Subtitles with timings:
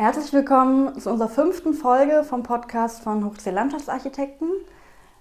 [0.00, 4.48] Herzlich willkommen zu unserer fünften Folge vom Podcast von Hochsee Landschaftsarchitekten.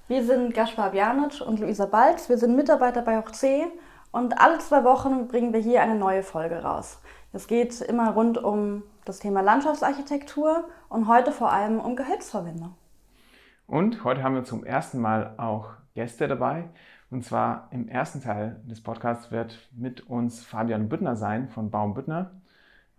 [0.07, 2.29] Wir sind Gaspar Bjanic und Luisa Balz.
[2.29, 3.65] Wir sind Mitarbeiter bei Hochsee
[4.11, 7.01] und alle zwei Wochen bringen wir hier eine neue Folge raus.
[7.33, 12.75] Es geht immer rund um das Thema Landschaftsarchitektur und heute vor allem um Gehölzverwendung.
[13.65, 16.65] Und heute haben wir zum ersten Mal auch Gäste dabei.
[17.09, 21.95] Und zwar im ersten Teil des Podcasts wird mit uns Fabian Büttner sein von Baum
[21.95, 22.29] Büttner,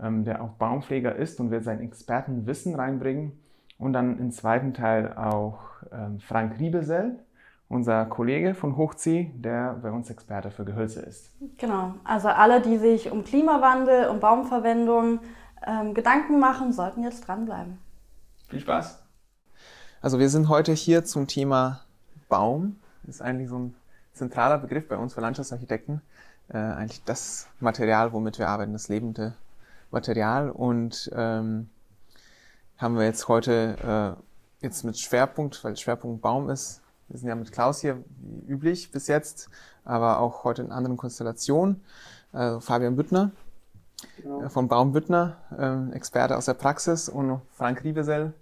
[0.01, 3.33] ähm, der auch Baumpfleger ist und wird sein Expertenwissen reinbringen.
[3.79, 5.61] Und dann im zweiten Teil auch
[5.93, 7.19] ähm, Frank Riebesell,
[7.69, 11.30] unser Kollege von Hochzieh, der bei uns Experte für Gehölze ist.
[11.59, 15.21] Genau, also alle, die sich um Klimawandel, um Baumverwendung
[15.66, 17.79] ähm, Gedanken machen, sollten jetzt dranbleiben.
[18.49, 19.02] Viel Spaß!
[20.01, 21.80] Also wir sind heute hier zum Thema
[22.29, 22.77] Baum.
[23.05, 23.74] Das ist eigentlich so ein
[24.12, 26.01] zentraler Begriff bei uns für Landschaftsarchitekten.
[26.49, 29.35] Äh, eigentlich das Material, womit wir arbeiten, das lebende
[29.91, 30.51] Material.
[30.51, 31.69] Und ähm,
[32.77, 34.16] haben wir jetzt heute
[34.60, 36.80] äh, jetzt mit Schwerpunkt, weil Schwerpunkt Baum ist.
[37.09, 39.48] Wir sind ja mit Klaus hier wie üblich bis jetzt,
[39.85, 41.82] aber auch heute in anderen Konstellationen.
[42.32, 43.32] Äh, Fabian Büttner
[44.23, 44.43] genau.
[44.43, 48.32] äh, von Baum Büttner, äh, Experte aus der Praxis und Frank Riebesell,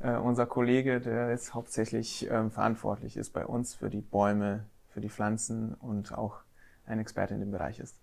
[0.00, 5.00] äh, unser Kollege, der jetzt hauptsächlich ähm, verantwortlich ist bei uns für die Bäume, für
[5.00, 6.40] die Pflanzen und auch
[6.86, 7.96] ein Experte in dem Bereich ist.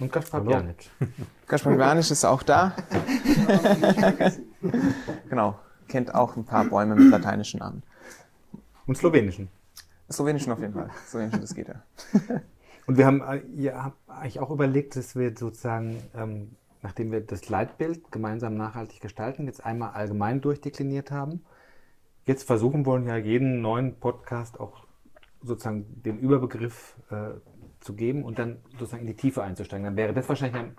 [0.00, 0.90] Und Kaspar Bjanic.
[1.46, 2.74] Kaspar Bjanic ist auch da.
[5.28, 7.82] genau, kennt auch ein paar Bäume mit lateinischen Namen.
[8.86, 9.48] Und slowenischen.
[10.10, 10.90] Slowenischen auf jeden Fall.
[11.06, 11.82] Slowenischen, das geht ja.
[12.86, 17.20] Und wir haben, äh, ihr habt eigentlich auch überlegt, dass wir sozusagen ähm, nachdem wir
[17.20, 21.44] das Leitbild gemeinsam nachhaltig gestalten, jetzt einmal allgemein durchdekliniert haben,
[22.24, 24.86] jetzt versuchen wollen, ja jeden neuen Podcast auch
[25.42, 27.30] sozusagen den Überbegriff äh,
[27.80, 29.84] zu geben und dann sozusagen in die Tiefe einzusteigen.
[29.84, 30.72] Dann wäre das wahrscheinlich am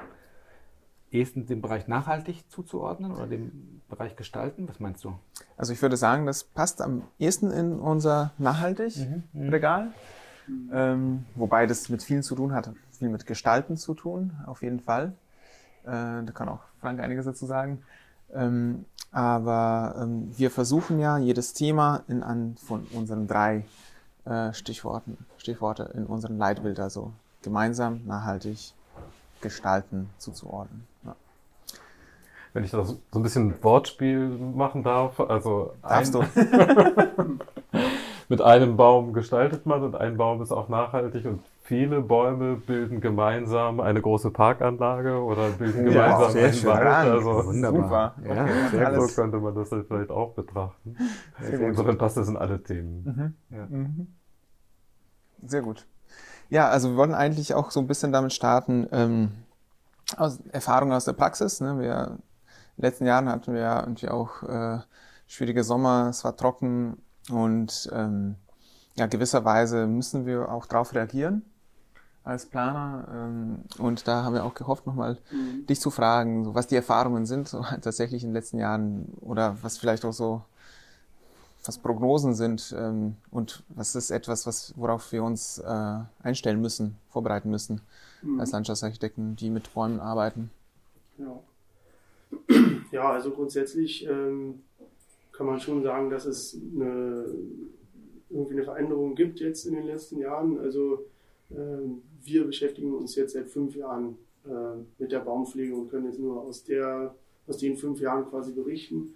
[1.12, 4.68] ehesten dem Bereich nachhaltig zuzuordnen oder dem Bereich gestalten.
[4.70, 5.14] Was meinst du?
[5.58, 9.92] Also ich würde sagen, das passt am ehesten in unser Nachhaltig-Regal.
[10.48, 10.70] Mhm, mhm.
[10.74, 14.80] ähm, wobei das mit vielen zu tun hat, viel mit Gestalten zu tun, auf jeden
[14.80, 15.14] Fall.
[15.84, 17.84] Äh, da kann auch Frank einiges dazu sagen.
[18.34, 23.66] Ähm, aber ähm, wir versuchen ja jedes Thema in an von unseren drei
[24.26, 27.12] äh, Stichworten, Stichworte in unseren Leitbild, also
[27.42, 28.74] gemeinsam, nachhaltig,
[29.42, 30.86] gestalten zuzuordnen.
[31.04, 31.16] Ja.
[32.54, 36.30] Wenn ich da so ein bisschen Wortspiel machen darf, also Darfst ein,
[38.30, 43.00] mit einem Baum gestaltet man und ein Baum ist auch nachhaltig und viele Bäume bilden
[43.00, 46.86] gemeinsam eine große Parkanlage oder bilden gemeinsam ja, einen Wald.
[46.86, 48.16] Also Wunderbar.
[48.18, 48.36] Super.
[48.36, 50.98] Ja, okay, sehr so könnte man das vielleicht auch betrachten.
[51.50, 53.04] Insofern passt das in alle Themen.
[53.50, 53.58] Mhm.
[53.58, 53.66] Ja.
[53.68, 54.08] Mhm.
[55.44, 55.88] Sehr gut.
[56.50, 59.32] Ja, also wir wollten eigentlich auch so ein bisschen damit starten, ähm,
[60.18, 61.62] aus Erfahrungen aus der Praxis.
[61.62, 61.80] Ne?
[61.80, 62.18] Wir,
[62.76, 64.80] in den letzten Jahren hatten wir ja irgendwie auch äh,
[65.26, 66.98] schwierige Sommer, es war trocken
[67.30, 68.36] und ähm,
[68.98, 71.46] ja, gewisserweise müssen wir auch darauf reagieren
[72.24, 73.08] als Planer.
[73.12, 75.66] Ähm, und da haben wir auch gehofft, nochmal mhm.
[75.66, 79.58] dich zu fragen, so, was die Erfahrungen sind, so, tatsächlich in den letzten Jahren oder
[79.62, 80.42] was vielleicht auch so,
[81.66, 86.98] was Prognosen sind ähm, und was ist etwas, was, worauf wir uns äh, einstellen müssen,
[87.10, 87.82] vorbereiten müssen
[88.22, 88.40] mhm.
[88.40, 90.50] als Landschaftsarchitekten, die mit Bäumen arbeiten.
[91.18, 91.40] Ja,
[92.92, 94.64] ja also grundsätzlich ähm,
[95.32, 97.26] kann man schon sagen, dass es eine,
[98.30, 100.60] irgendwie eine Veränderung gibt jetzt in den letzten Jahren.
[100.60, 101.06] Also
[102.24, 106.42] wir beschäftigen uns jetzt seit fünf Jahren äh, mit der Baumpflege und können jetzt nur
[106.42, 107.16] aus, der,
[107.48, 109.16] aus den fünf Jahren quasi berichten.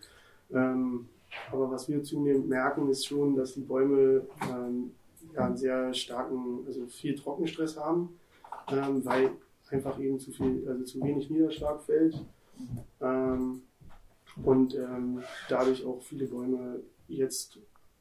[0.51, 1.07] Ähm,
[1.51, 4.91] aber was wir zunehmend merken, ist schon, dass die Bäume ähm,
[5.35, 8.19] einen sehr starken, also viel Trockenstress haben,
[8.67, 9.31] weil
[9.69, 12.23] einfach eben zu viel, also zu wenig Niederschlag fällt.
[12.99, 14.77] und
[15.49, 17.59] dadurch auch viele Bäume jetzt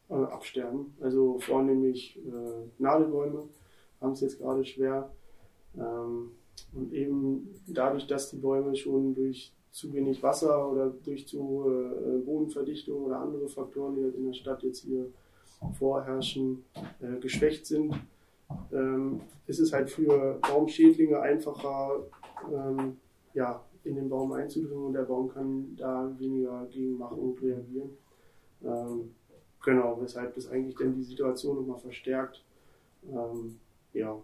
[0.08, 0.94] äh, absterben.
[1.00, 3.48] Also vornehmlich äh, Nadelbäume
[4.04, 5.10] haben es jetzt gerade schwer.
[5.76, 6.30] Ähm,
[6.72, 11.94] und eben dadurch, dass die Bäume schon durch zu wenig Wasser oder durch zu hohe
[11.94, 15.06] äh, Bodenverdichtung oder andere Faktoren, die halt in der Stadt jetzt hier
[15.72, 16.64] vorherrschen,
[17.00, 17.92] äh, geschwächt sind,
[18.72, 22.04] ähm, ist es halt für Baumschädlinge einfacher,
[22.52, 22.98] ähm,
[23.32, 27.90] ja, in den Baum einzudringen und der Baum kann da weniger gegen machen und reagieren.
[28.62, 29.14] Ähm,
[29.62, 32.44] genau, weshalb das eigentlich dann die Situation nochmal verstärkt.
[33.10, 33.58] Ähm,
[33.94, 34.16] ja,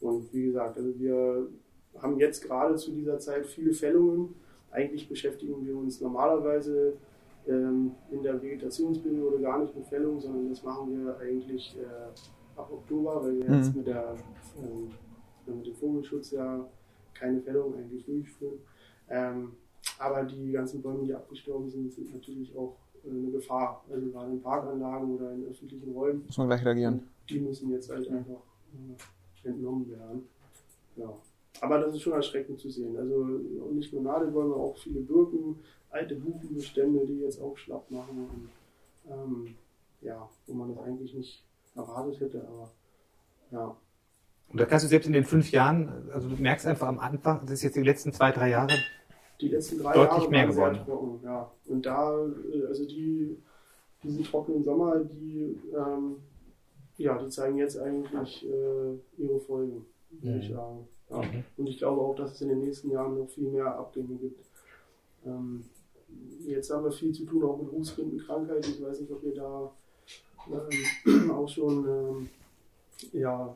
[0.00, 1.48] und wie gesagt, also wir
[1.98, 4.34] haben jetzt gerade zu dieser Zeit viele Fällungen.
[4.70, 6.94] Eigentlich beschäftigen wir uns normalerweise
[7.46, 12.70] ähm, in der Vegetationsperiode gar nicht mit Fällungen, sondern das machen wir eigentlich äh, ab
[12.70, 13.54] Oktober, weil wir mhm.
[13.56, 14.16] jetzt mit, der,
[14.58, 14.90] ähm,
[15.46, 16.64] mit dem Vogelschutz ja
[17.14, 18.58] keine Fällung eigentlich durchführen.
[19.08, 19.52] Ähm,
[19.98, 23.84] aber die ganzen Bäume, die abgestorben sind, sind natürlich auch äh, eine Gefahr.
[23.90, 26.24] Also gerade in Parkanlagen oder in öffentlichen Räumen.
[26.26, 27.02] Muss man gleich reagieren.
[27.28, 28.49] Die müssen jetzt halt einfach äh,
[29.44, 30.28] entnommen werden.
[30.96, 31.14] Ja.
[31.60, 32.96] Aber das ist schon erschreckend zu sehen.
[32.96, 33.24] Also
[33.72, 35.58] nicht nur Nadelbäume, auch viele Birken,
[35.90, 38.28] alte Buchenbestände, die jetzt auch schlapp machen.
[39.06, 39.54] Und, ähm,
[40.00, 41.44] ja, wo man das eigentlich nicht
[41.74, 42.70] erwartet hätte, aber
[43.50, 43.76] ja.
[44.52, 47.40] Und da kannst du selbst in den fünf Jahren, also du merkst einfach am Anfang,
[47.42, 48.72] das ist jetzt die letzten zwei, drei Jahre,
[49.40, 50.80] die letzten drei Deutlich Jahre mehr geworden.
[50.84, 51.50] trocken, ja.
[51.66, 53.36] Und da, äh, also die,
[54.02, 56.16] diesen trockenen Sommer, die, ähm,
[57.00, 60.54] ja, die zeigen jetzt eigentlich äh, ihre Folgen, würde ich Mhm.
[60.54, 60.88] sagen.
[61.10, 61.18] Ja.
[61.22, 61.44] Mhm.
[61.56, 64.44] Und ich glaube auch, dass es in den nächsten Jahren noch viel mehr Abgänge gibt.
[65.26, 65.64] Ähm,
[66.46, 68.66] jetzt haben wir viel zu tun, auch mit Rußrindenkrankheit.
[68.66, 69.70] Ich weiß nicht, ob ihr da
[71.06, 72.28] ähm, auch schon ähm,
[73.12, 73.54] ja,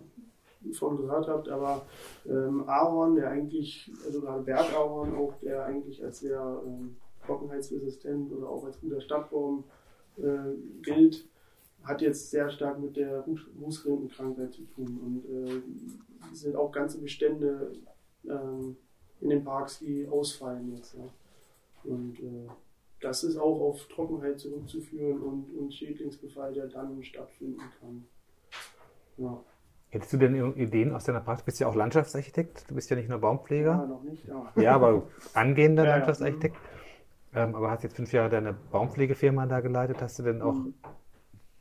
[0.72, 1.84] von gehört habt, aber
[2.26, 6.96] ähm, Ahorn, der eigentlich, also gerade Bergahorn auch, der eigentlich als sehr ähm,
[7.26, 9.64] trockenheitsresistent oder auch als guter Stadtbaum
[10.16, 11.26] äh, gilt,
[11.84, 13.24] hat jetzt sehr stark mit der
[13.60, 14.98] Rußrindenkrankheit zu tun.
[15.04, 15.62] Und äh,
[16.32, 17.72] es sind auch ganze Bestände
[18.28, 18.76] ähm,
[19.20, 20.94] in den Parks, die ausfallen jetzt.
[20.94, 21.04] Ja.
[21.84, 22.48] Und äh,
[23.00, 28.06] das ist auch auf Trockenheit zurückzuführen und, und Schädlingsbefall, der dann stattfinden kann.
[29.18, 29.42] Ja,
[29.90, 31.44] hättest du denn Ideen aus deiner Praxis?
[31.44, 33.86] Du bist ja auch Landschaftsarchitekt, du bist ja nicht nur ja Baumpfleger.
[33.86, 34.52] noch nicht, ja.
[34.56, 35.02] Ja, aber
[35.34, 35.96] angehender Ja, ja.
[35.96, 36.56] Landschaftsarchitekt.
[37.34, 40.00] Ähm, aber hast jetzt fünf Jahre deine Baumpflegefirma da geleitet.
[40.00, 40.74] Hast du denn auch Mhm.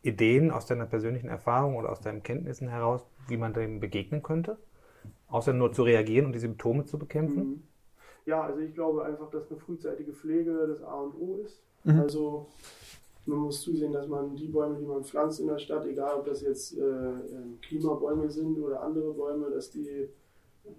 [0.03, 4.57] Ideen aus deiner persönlichen Erfahrung oder aus deinen Kenntnissen heraus, wie man dem begegnen könnte?
[5.29, 7.43] Außer nur zu reagieren und die Symptome zu bekämpfen?
[7.43, 7.63] Mhm.
[8.25, 11.61] Ja, also ich glaube einfach, dass eine frühzeitige Pflege das A und O ist.
[11.83, 11.99] Mhm.
[11.99, 12.47] Also
[13.25, 16.25] man muss zusehen, dass man die Bäume, die man pflanzt in der Stadt, egal ob
[16.25, 20.09] das jetzt äh, ähm, Klimabäume sind oder andere Bäume, dass die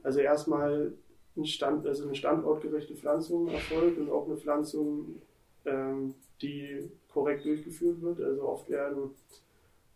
[0.02, 0.92] also erstmal
[1.36, 5.20] ein Stand, also eine standortgerechte Pflanzung erfolgt und auch eine Pflanzung,
[5.64, 8.20] ähm, die korrekt durchgeführt wird.
[8.20, 9.10] Also oft werden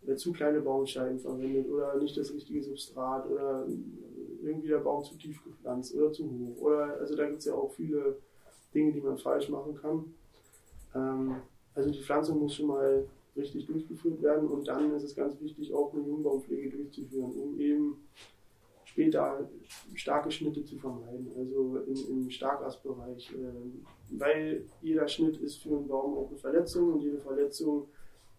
[0.07, 3.67] äh, zu kleine Baumscheiben verwendet oder nicht das richtige Substrat oder
[4.41, 6.61] irgendwie der Baum zu tief gepflanzt oder zu hoch.
[6.61, 8.17] Oder also da gibt es ja auch viele
[8.73, 10.13] Dinge, die man falsch machen kann.
[10.95, 11.35] Ähm,
[11.75, 13.05] also die Pflanzung muss schon mal
[13.35, 17.97] richtig durchgeführt werden und dann ist es ganz wichtig, auch eine Jungbaumpflege durchzuführen, um eben
[18.85, 19.47] später
[19.93, 23.31] starke Schnitte zu vermeiden, also im, im Starkastbereich.
[23.35, 27.87] Ähm, weil jeder Schnitt ist für einen Baum auch eine Verletzung und jede Verletzung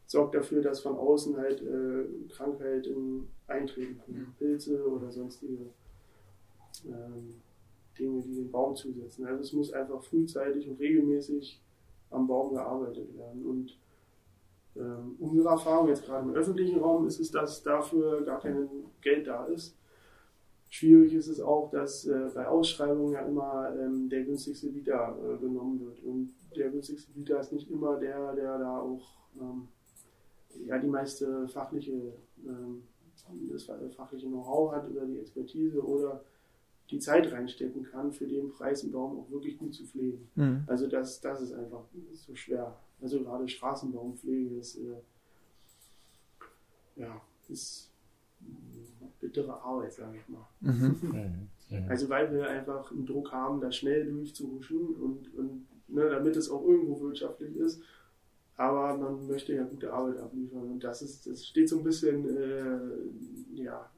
[0.06, 4.34] sorgt dafür, dass von außen halt äh, Krankheiten eintreten können.
[4.38, 5.66] Pilze oder sonstige
[6.86, 7.34] ähm,
[7.98, 9.24] Dinge, die den Baum zusetzen.
[9.26, 11.60] Also es muss einfach frühzeitig und regelmäßig
[12.10, 13.44] am Baum gearbeitet werden.
[13.46, 13.78] Und
[14.76, 18.68] ähm, unsere Erfahrung jetzt gerade im öffentlichen Raum ist es, dass dafür gar kein
[19.00, 19.76] Geld da ist.
[20.72, 25.36] Schwierig ist es auch, dass äh, bei Ausschreibungen ja immer ähm, der günstigste Bieter äh,
[25.38, 26.00] genommen wird.
[26.04, 29.02] Und der günstigste Bieter ist nicht immer der, der da auch
[29.40, 29.66] ähm,
[30.66, 32.12] ja, die meiste fachliche,
[32.46, 32.84] ähm,
[33.50, 33.64] das
[33.96, 36.24] fachliche Know-how hat oder die Expertise oder
[36.90, 40.28] die Zeit reinstecken kann, für den Preis einen Baum auch wirklich gut zu pflegen.
[40.36, 40.64] Mhm.
[40.68, 42.76] Also das, das ist einfach so schwer.
[43.00, 45.00] Also gerade Straßenbaumpflege ist, äh,
[46.94, 47.89] ja, ist
[49.20, 50.46] bittere Arbeit, sage ich mal.
[50.60, 51.48] Mhm.
[51.88, 56.50] Also weil wir einfach einen Druck haben, da schnell durchzuhuschen und, und ne, damit es
[56.50, 57.80] auch irgendwo wirtschaftlich ist.
[58.56, 62.28] Aber man möchte ja gute Arbeit abliefern und das ist, das steht so ein bisschen,
[62.36, 63.88] äh, ja,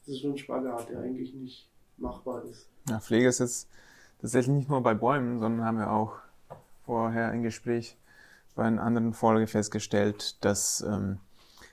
[0.00, 2.68] das ist schon ein Spagat, der eigentlich nicht machbar ist.
[2.88, 3.68] Ja, Pflege ist jetzt
[4.20, 6.16] tatsächlich nicht nur bei Bäumen, sondern haben wir auch
[6.84, 7.96] vorher im Gespräch
[8.54, 11.18] bei einer anderen Folge festgestellt, dass ähm,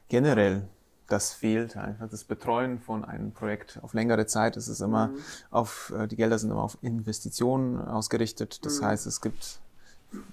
[0.09, 0.67] generell
[1.07, 4.57] das fehlt, einfach das Betreuen von einem Projekt auf längere Zeit.
[4.57, 5.17] Es ist immer Mhm.
[5.51, 8.65] auf, äh, die Gelder sind immer auf Investitionen ausgerichtet.
[8.65, 8.85] Das Mhm.
[8.85, 9.59] heißt, es gibt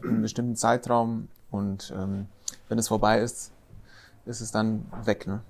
[0.02, 2.26] einen bestimmten Zeitraum und ähm,
[2.68, 3.52] wenn es vorbei ist,
[4.26, 5.26] ist es dann weg.
[5.26, 5.40] Ne?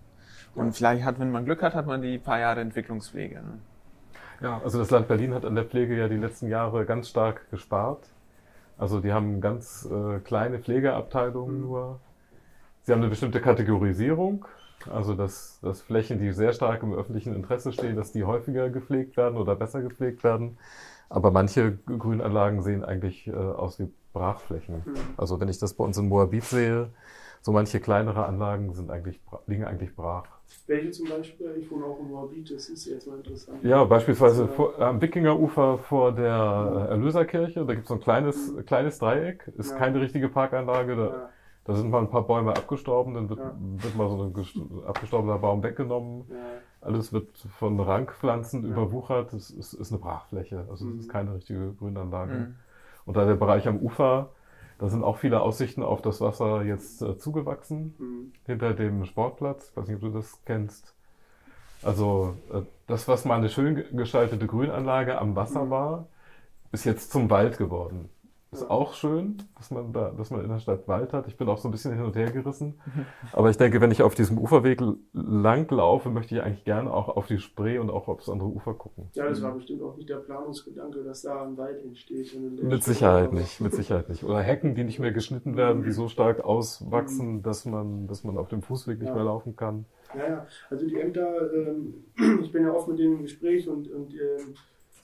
[0.54, 0.72] Und Ja.
[0.72, 3.36] vielleicht hat, wenn man Glück hat, hat man die paar Jahre Entwicklungspflege.
[3.36, 3.58] Ne?
[4.40, 7.50] Ja, also das Land Berlin hat an der Pflege ja die letzten Jahre ganz stark
[7.50, 8.08] gespart.
[8.76, 11.62] Also die haben ganz äh, kleine Pflegeabteilungen Mhm.
[11.62, 12.00] nur.
[12.82, 14.44] Sie haben eine bestimmte Kategorisierung,
[14.90, 19.16] also dass, dass Flächen, die sehr stark im öffentlichen Interesse stehen, dass die häufiger gepflegt
[19.16, 20.58] werden oder besser gepflegt werden.
[21.08, 24.76] Aber manche Grünanlagen sehen eigentlich äh, aus wie Brachflächen.
[24.76, 24.94] Mhm.
[25.16, 26.90] Also wenn ich das bei uns in Moabit sehe,
[27.42, 30.24] so manche kleinere Anlagen sind eigentlich, liegen eigentlich brach.
[30.66, 31.54] Welche zum Beispiel?
[31.58, 33.62] Ich wohne auch in Moabit, das ist jetzt mal interessant.
[33.64, 34.48] Ja, beispielsweise Ja.
[34.48, 39.50] vor, am Wickingerufer vor der äh, Erlöserkirche, da gibt es so ein kleines, kleines Dreieck,
[39.58, 39.76] ist Ja.
[39.76, 41.28] keine richtige Parkanlage, da, Ja,
[41.64, 43.54] da sind mal ein paar Bäume abgestorben, dann wird, Ja.
[43.58, 46.36] wird mal so ein gest- abgestorbener Baum weggenommen, ja,
[46.80, 48.68] alles wird von Rankpflanzen Ja.
[48.70, 51.00] überwuchert, es ist, ist eine Brachfläche, also es Mhm.
[51.00, 52.34] ist keine richtige Grünanlage.
[52.34, 52.54] Mhm.
[53.06, 54.30] Und da der Bereich am Ufer,
[54.78, 58.32] da sind auch viele Aussichten auf das Wasser jetzt äh, zugewachsen, Mhm.
[58.44, 59.70] hinter dem Sportplatz.
[59.70, 60.94] Ich weiß nicht, ob du das kennst.
[61.82, 66.06] Also äh, das, was mal eine schön ge- gestaltete Grünanlage am Wasser war,
[66.72, 68.08] ist jetzt zum Wald geworden.
[68.54, 68.70] Ist Ja.
[68.70, 71.26] auch schön, dass man da, dass man in der Stadt Wald hat.
[71.26, 72.80] Ich bin auch so ein bisschen hin und her gerissen.
[73.32, 74.80] Aber ich denke, wenn ich auf diesem Uferweg
[75.12, 78.74] lang laufe, möchte ich eigentlich gerne auch auf die Spree und auch aufs andere Ufer
[78.74, 79.08] gucken.
[79.14, 82.32] Ja, das war bestimmt auch nicht der Planungsgedanke, dass da ein Wald entsteht.
[82.62, 84.22] Mit Sicherheit einfach- nicht, mit Sicherheit nicht.
[84.24, 88.38] Oder Hecken, die nicht mehr geschnitten werden, die so stark auswachsen, dass man, dass man
[88.38, 89.14] auf dem Fußweg nicht Ja.
[89.14, 89.84] mehr laufen kann.
[90.16, 90.46] Ja, ja.
[90.70, 92.04] Also die Ämter, ähm,
[92.42, 94.54] ich bin ja oft mit denen im Gespräch und, und ähm,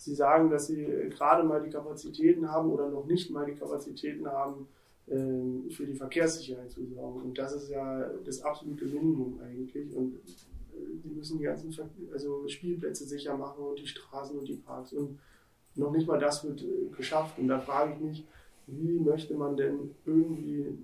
[0.01, 3.55] sie sagen, dass sie äh, gerade mal die Kapazitäten haben oder noch nicht mal die
[3.55, 4.67] Kapazitäten haben,
[5.09, 7.21] ähm, für die Verkehrssicherheit zu sorgen.
[7.21, 9.95] Und das ist ja das absolute Minimum eigentlich.
[9.95, 14.49] Und äh, die müssen die ganzen Ver also Spielplätze sicher machen und die Straßen und
[14.49, 14.95] die Parks.
[14.95, 15.19] Und
[15.75, 17.39] noch nicht mal das wird äh, geschafft.
[17.39, 18.27] Und da frage ich mich,
[18.69, 20.79] wie möchte man denn irgendwie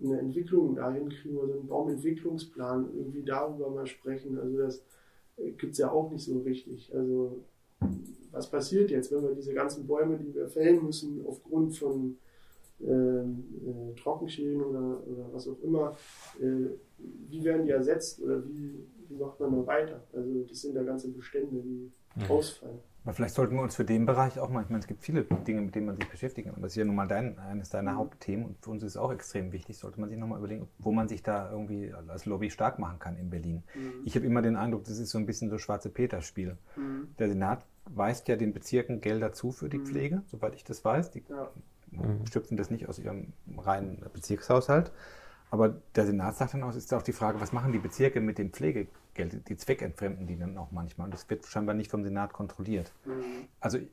[0.00, 4.38] eine Entwicklung dahin kriegen oder einen Baumentwicklungsplan irgendwie darüber mal sprechen.
[4.38, 4.84] Also das
[5.36, 6.94] gibt es ja auch nicht so richtig.
[6.94, 7.42] Also
[8.30, 12.16] was passiert jetzt, wenn wir diese ganzen Bäume, die wir fällen müssen, aufgrund von
[12.80, 15.96] ähm, äh, Trockenschäden oder, oder was auch immer,
[16.40, 16.70] äh,
[17.28, 20.02] wie werden die ersetzt oder wie, wie macht man da weiter?
[20.12, 21.92] Also das sind ja ganze Bestände, die
[22.28, 22.78] ausfallen.
[23.04, 25.24] Aber vielleicht sollten wir uns für den Bereich auch mal, ich meine, es gibt viele
[25.24, 27.68] Dinge, mit denen man sich beschäftigen kann, aber das ist ja nun mal dein, eines
[27.68, 27.96] deiner Mhm.
[27.96, 30.92] Hauptthemen und für uns ist es auch extrem wichtig, sollte man sich nochmal überlegen, wo
[30.92, 33.64] man sich da irgendwie als Lobby stark machen kann in Berlin.
[33.74, 34.02] Mhm.
[34.04, 36.56] Ich habe immer den Eindruck, das ist so ein bisschen so schwarze Peter-Spiel.
[36.76, 37.08] Mhm.
[37.18, 39.86] Der Senat weist ja den Bezirken Gelder zu für die Mhm.
[39.86, 41.10] Pflege, soweit ich das weiß.
[41.10, 41.50] Die Ja.
[42.32, 44.92] schöpfen das nicht aus ihrem reinen Bezirkshaushalt.
[45.50, 48.20] Aber der Senat sagt dann auch, es ist auch die Frage, was machen die Bezirke
[48.22, 49.46] mit dem Pflegegeld?
[49.48, 51.04] Die zweckentfremden die dann auch manchmal.
[51.06, 52.92] Und das wird scheinbar nicht vom Senat kontrolliert.
[53.04, 53.48] Mhm.
[53.60, 53.88] Also ich,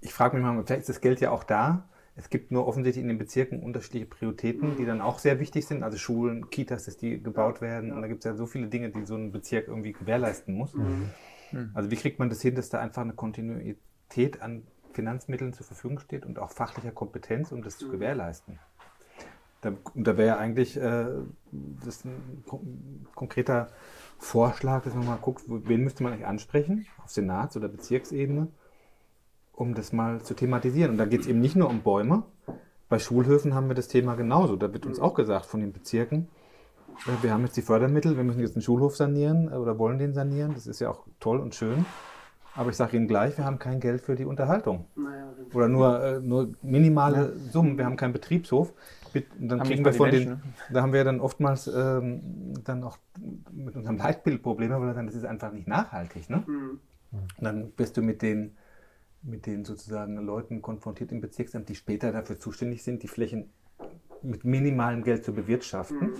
[0.00, 1.88] ich frage mich mal, vielleicht ist das Geld ja auch da.
[2.16, 5.82] Es gibt nur offensichtlich in den Bezirken unterschiedliche Prioritäten, die dann auch sehr wichtig sind.
[5.84, 7.92] Also Schulen, Kitas, dass die gebaut werden.
[7.92, 10.74] Und da gibt es ja so viele Dinge, die so ein Bezirk irgendwie gewährleisten muss.
[10.74, 11.10] Mhm.
[11.74, 15.98] Also wie kriegt man das hin, dass da einfach eine Kontinuität an Finanzmitteln zur Verfügung
[15.98, 17.92] steht und auch fachlicher Kompetenz, um das zu Mhm.
[17.92, 18.58] gewährleisten?
[19.62, 21.06] Da, und da wäre eigentlich äh,
[21.84, 23.68] das ein kon konkreter
[24.18, 28.48] Vorschlag, dass man mal guckt, wen müsste man eigentlich ansprechen, auf Senats- oder Bezirksebene,
[29.52, 30.92] um das mal zu thematisieren.
[30.92, 32.22] Und da geht es eben nicht nur um Bäume.
[32.88, 34.56] Bei Schulhöfen haben wir das Thema genauso.
[34.56, 36.28] Da wird uns auch gesagt von den Bezirken,
[37.22, 40.14] wir haben jetzt die Fördermittel, wir müssen jetzt einen Schulhof sanieren äh, oder wollen den
[40.14, 40.54] sanieren.
[40.54, 41.84] Das ist ja auch toll und schön.
[42.54, 44.86] Aber ich sage Ihnen gleich, wir haben kein Geld für die Unterhaltung.
[44.96, 47.76] Naja, dann- Oder nur, äh, nur minimale Summen.
[47.76, 48.72] Wir haben keinen Betriebshof.
[49.38, 52.98] Dann Haben kriegen wir von den, Menschen, da haben wir dann oftmals ähm, dann auch
[53.50, 56.28] mit unserem Leitbild Probleme, weil wir sagen, das ist einfach nicht nachhaltig.
[56.28, 56.44] Ne?
[56.46, 56.80] Mhm.
[57.12, 58.56] Und dann bist du mit den,
[59.22, 63.50] mit den sozusagen Leuten konfrontiert im Bezirksamt, die später dafür zuständig sind, die Flächen
[64.22, 66.10] mit minimalem Geld zu bewirtschaften.
[66.10, 66.14] Mhm.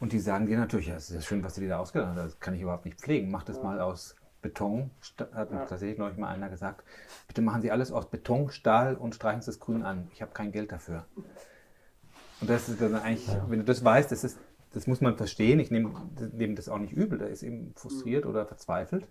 [0.00, 2.16] Und die sagen dir natürlich, ja, es ist ja schön, was du dir da ausgedacht
[2.16, 3.30] hast, das kann ich überhaupt nicht pflegen.
[3.30, 4.90] Mach das mal aus Beton,
[5.32, 6.84] hat mir tatsächlich neulich mal einer gesagt,
[7.26, 10.08] bitte machen Sie alles aus Beton, Stahl und streichen Sie das Grün an.
[10.12, 11.06] Ich habe kein Geld dafür.
[12.40, 14.38] Und das ist dann eigentlich, wenn du das weißt, das, ist,
[14.72, 15.60] das muss man verstehen.
[15.60, 15.94] Ich nehme
[16.32, 19.08] nehme das auch nicht übel, der ist eben frustriert oder verzweifelt.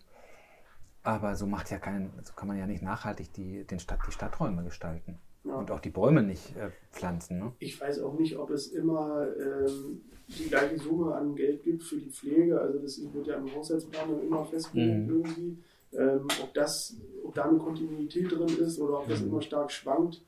[1.01, 4.11] Aber so macht ja keinen, so kann man ja nicht nachhaltig die, den Stadt, die
[4.11, 5.17] Stadträume gestalten.
[5.45, 5.55] Ja.
[5.55, 7.39] Und auch die Bäume nicht äh, pflanzen.
[7.39, 7.51] Ne?
[7.59, 11.97] Ich weiß auch nicht, ob es immer ähm, die gleiche Summe an Geld gibt für
[11.97, 12.59] die Pflege.
[12.59, 15.13] Also das wird ja im Haushaltsplan dann immer festgelegt Mhm.
[15.23, 15.57] irgendwie.
[15.91, 19.27] Ähm, ob, das, ob da eine Kontinuität drin ist oder ob das Mhm.
[19.29, 20.21] immer stark schwankt,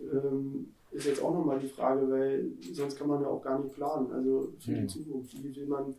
[0.00, 3.74] ähm, ist jetzt auch nochmal die Frage, weil sonst kann man ja auch gar nicht
[3.74, 4.10] planen.
[4.12, 4.88] Also für die Mhm.
[4.88, 5.42] Zukunft.
[5.42, 5.94] Wie will man,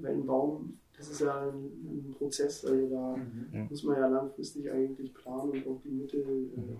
[0.00, 3.66] weil ein Baum, das ist ja ein, ein Prozess, also da Mhm.
[3.68, 6.76] muss man ja langfristig eigentlich planen und auch die Mittel äh, Mhm.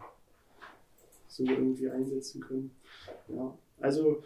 [1.33, 2.71] So irgendwie einsetzen können.
[3.29, 4.23] Ja, also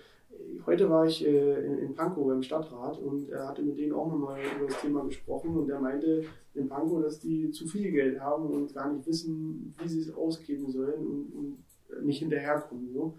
[0.66, 4.08] heute war ich äh, in, in Pankow beim Stadtrat und er hatte mit denen auch
[4.08, 8.20] nochmal über das Thema gesprochen und er meinte in Pankow, dass die zu viel Geld
[8.20, 12.92] haben und gar nicht wissen, wie sie es ausgeben sollen und, und nicht hinterherkommen.
[12.92, 13.14] So.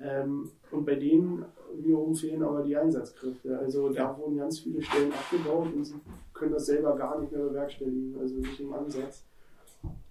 [0.00, 1.44] Ähm, und bei denen
[1.74, 3.58] wiederum fehlen aber die Einsatzkräfte.
[3.58, 5.94] Also da wurden ganz viele Stellen abgebaut und sie
[6.32, 9.24] können das selber gar nicht mehr bewerkstelligen, also nicht im Ansatz.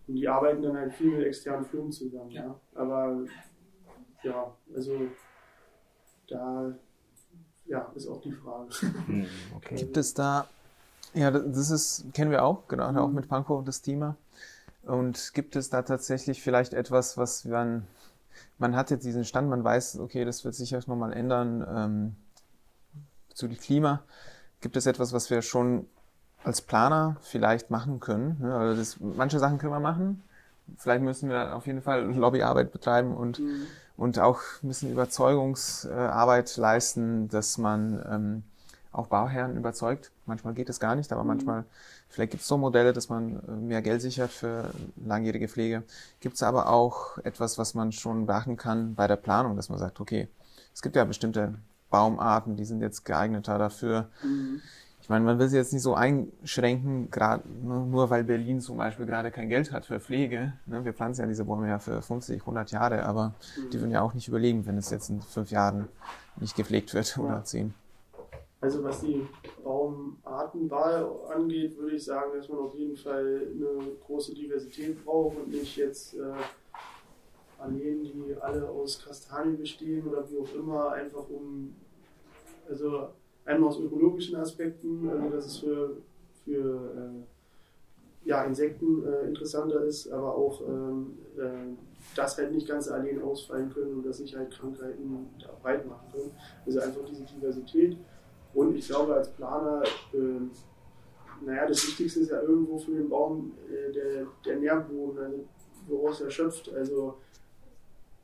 [0.10, 2.32] Und die arbeiten dann halt viel mit externen Firmen zusammen.
[2.32, 2.60] Ja.
[2.74, 3.26] Aber
[4.24, 5.08] ja, also
[6.28, 6.74] da
[7.66, 8.70] ja, ist auch die Frage.
[9.06, 9.76] Mhm, Okay.
[9.76, 10.48] Gibt es da,
[11.14, 12.98] ja, das ist, kennen wir auch, gerade Mhm.
[12.98, 14.18] auch mit Pankow das Thema.
[14.82, 17.86] Und gibt es da tatsächlich vielleicht etwas, was man,
[18.58, 22.16] man hat jetzt diesen Stand, man weiß, okay, das wird sich erst nochmal ändern, ähm,
[23.30, 24.04] bezüglich Klima.
[24.60, 25.86] Gibt es etwas, was wir schon
[26.44, 28.38] als Planer vielleicht machen können?
[28.40, 28.56] Ne?
[28.56, 30.24] Also das, manche Sachen können wir machen.
[30.78, 33.66] Vielleicht müssen wir auf jeden Fall Lobbyarbeit betreiben und, Mhm.
[33.98, 38.44] und auch ein bisschen Überzeugungsarbeit leisten, dass man ähm,
[38.92, 40.12] auch Bauherren überzeugt.
[40.26, 41.64] Manchmal geht es gar nicht, aber manchmal,
[42.08, 44.70] vielleicht gibt es so Modelle, dass man äh, mehr Geld sichert für
[45.04, 45.84] langjährige Pflege.
[46.20, 49.80] Gibt es aber auch etwas, was man schon beachten kann bei der Planung, dass man
[49.80, 50.28] sagt, okay,
[50.74, 51.56] es gibt ja bestimmte
[51.90, 54.10] Baumarten, die sind jetzt geeigneter dafür.
[55.10, 59.08] Ich meine, man will sie jetzt nicht so einschränken, gerade nur weil Berlin zum Beispiel
[59.08, 60.54] gerade kein Geld hat für Pflege.
[60.68, 60.86] Ne?
[60.86, 63.34] Wir pflanzen ja diese Bäume ja für 50, 100 Jahre, aber
[63.74, 65.88] die würden ja auch nicht überlegen, wenn es jetzt in fünf Jahren
[66.40, 67.74] nicht gepflegt wird oder zehn.
[68.62, 69.28] Also was die
[69.64, 75.50] Baumartenwahl angeht, würde ich sagen, dass man auf jeden Fall eine große Diversität braucht und
[75.50, 76.34] nicht jetzt äh,
[77.58, 81.76] Alleen, die alle aus Kastanien bestehen oder wie auch immer, einfach um,
[82.70, 83.10] also
[83.46, 85.98] einmal aus ökologischen Aspekten, also dass es für,
[86.44, 91.76] für äh, ja, Insekten äh, interessanter ist, aber auch, ähm, äh,
[92.16, 95.28] dass halt nicht ganz Alleen ausfallen können und dass sich halt Krankheiten
[95.62, 96.32] breit machen können.
[96.66, 97.98] Also einfach diese Diversität.
[98.54, 103.54] Und ich glaube, als Planer, äh, naja, das Wichtigste ist ja irgendwo für den Baum
[103.70, 105.46] äh, der, der Nährboden, also
[105.88, 106.72] woraus er schöpft.
[106.74, 107.16] Also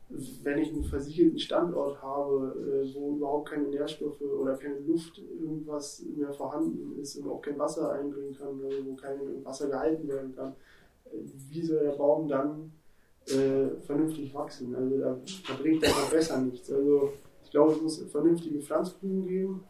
[0.10, 6.04] wenn ich einen versiegelten Standort habe, äh, wo überhaupt keine Nährstoffe oder keine Luft, irgendwas
[6.16, 10.36] mehr vorhanden ist und auch kein Wasser eindringen kann, also wo kein Wasser gehalten werden
[10.36, 10.54] kann,
[11.06, 11.18] äh,
[11.50, 12.72] wie soll der Baum dann
[13.28, 14.76] äh, vernünftig wachsen?
[14.76, 16.72] Also da, da bringt der besser nichts.
[16.72, 19.64] Also ich glaube, es muss vernünftige Pflanzblumen geben,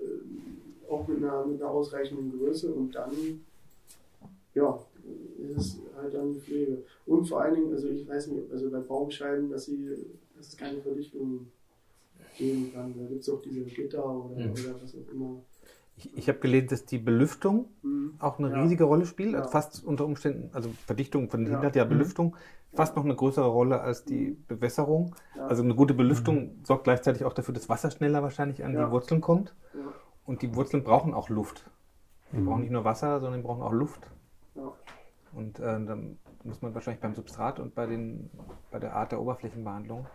[0.00, 3.12] äh, auch mit einer, mit einer ausreichenden Größe und dann
[4.54, 4.78] ja,
[5.38, 6.82] ist es halt dann die Pflege.
[7.06, 9.88] Und vor allen Dingen, also ich weiß nicht, also bei Baumscheiben, dass, sie,
[10.36, 11.46] dass es keine Verdichtung
[12.36, 12.94] geben kann.
[12.98, 14.52] Da gibt es auch diese Gitter oder, Mhm.
[14.52, 15.40] oder was auch immer.
[15.96, 18.14] Ich, ich habe gelesen, dass die Belüftung Mhm.
[18.20, 18.62] auch eine Ja.
[18.62, 19.32] riesige Rolle spielt.
[19.32, 19.38] Ja.
[19.40, 21.52] Also fast unter Umständen, also Verdichtung von Ja.
[21.52, 22.36] hindert ja Belüftung,
[22.72, 25.16] fast noch eine größere Rolle als die Bewässerung.
[25.36, 25.46] Ja.
[25.46, 28.86] Also eine gute Belüftung sorgt gleichzeitig auch dafür, dass Wasser schneller wahrscheinlich an Ja.
[28.86, 29.54] die Wurzeln kommt.
[29.74, 29.80] Ja.
[30.24, 31.64] Und die Wurzeln brauchen auch Luft.
[32.32, 32.44] Die Mhm.
[32.46, 34.00] brauchen nicht nur Wasser, sondern die brauchen auch Luft.
[35.32, 38.30] Und äh, dann muss man wahrscheinlich beim Substrat und bei, den,
[38.70, 40.06] bei der Art der Oberflächenbehandlung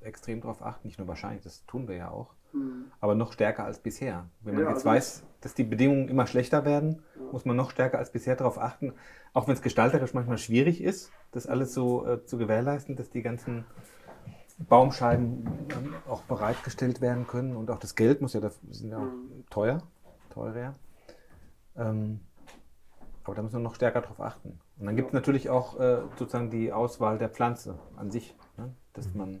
[0.00, 0.86] extrem darauf achten.
[0.86, 2.92] Nicht nur wahrscheinlich, das tun wir ja auch, Mhm.
[3.00, 4.28] aber noch stärker als bisher.
[4.40, 7.32] Wenn man Ja, jetzt also weiß, dass die Bedingungen immer schlechter werden, Ja.
[7.32, 8.92] muss man noch stärker als bisher darauf achten,
[9.32, 13.22] auch wenn es gestalterisch manchmal schwierig ist, das alles so äh, zu gewährleisten, dass die
[13.22, 13.64] ganzen
[14.68, 18.98] Baumscheiben ähm, auch bereitgestellt werden können und auch das Geld muss ja, da sind ja
[18.98, 19.44] auch Mhm.
[19.50, 19.82] teuer,
[20.30, 20.74] teurer.
[21.76, 22.20] Ähm,
[23.24, 24.60] aber da muss man noch stärker darauf achten.
[24.78, 28.74] Und dann gibt es natürlich auch äh, sozusagen die Auswahl der Pflanze an sich, ne?
[28.92, 29.40] dass man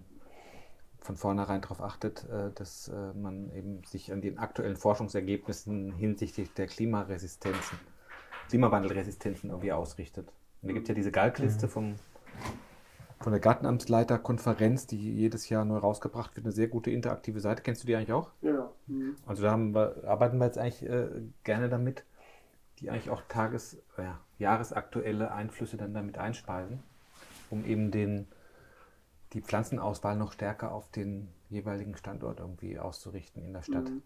[1.04, 6.52] von vornherein darauf achtet, äh, dass äh, man eben sich an den aktuellen Forschungsergebnissen hinsichtlich
[6.54, 7.78] der Klimaresistenzen,
[8.48, 10.32] Klimawandelresistenzen irgendwie ausrichtet.
[10.62, 11.96] Und da gibt es ja diese Galgliste vom,
[13.20, 17.62] von der Gartenamtsleiterkonferenz, die jedes Jahr neu rausgebracht wird, eine sehr gute interaktive Seite.
[17.62, 18.30] Kennst du die eigentlich auch?
[18.40, 18.70] Ja.
[18.86, 19.16] Mhm.
[19.26, 21.08] Also da wir, arbeiten wir jetzt eigentlich äh,
[21.42, 22.04] gerne damit,
[22.84, 26.82] die eigentlich auch tages-, ja, jahresaktuelle Einflüsse dann damit einspeisen,
[27.50, 28.28] um eben den,
[29.32, 33.88] die Pflanzenauswahl noch stärker auf den jeweiligen Standort irgendwie auszurichten in der Stadt.
[33.88, 34.02] Mhm.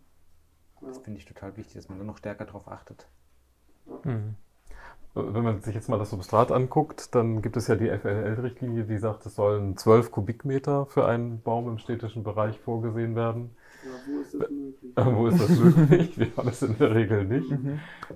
[0.81, 3.09] Das finde ich total wichtig, dass man da noch stärker darauf achtet.
[4.05, 4.37] Mhm.
[5.15, 8.99] Wenn man sich jetzt mal das Substrat anguckt, dann gibt es ja die FLL-Richtlinie, die
[8.99, 13.57] sagt, es sollen 12 Kubikmeter für einen Baum im städtischen Bereich vorgesehen werden.
[13.85, 14.93] Ja, wo ist das möglich?
[14.97, 16.19] Wo ist das möglich?
[16.19, 17.51] Wir haben es in der Regel nicht.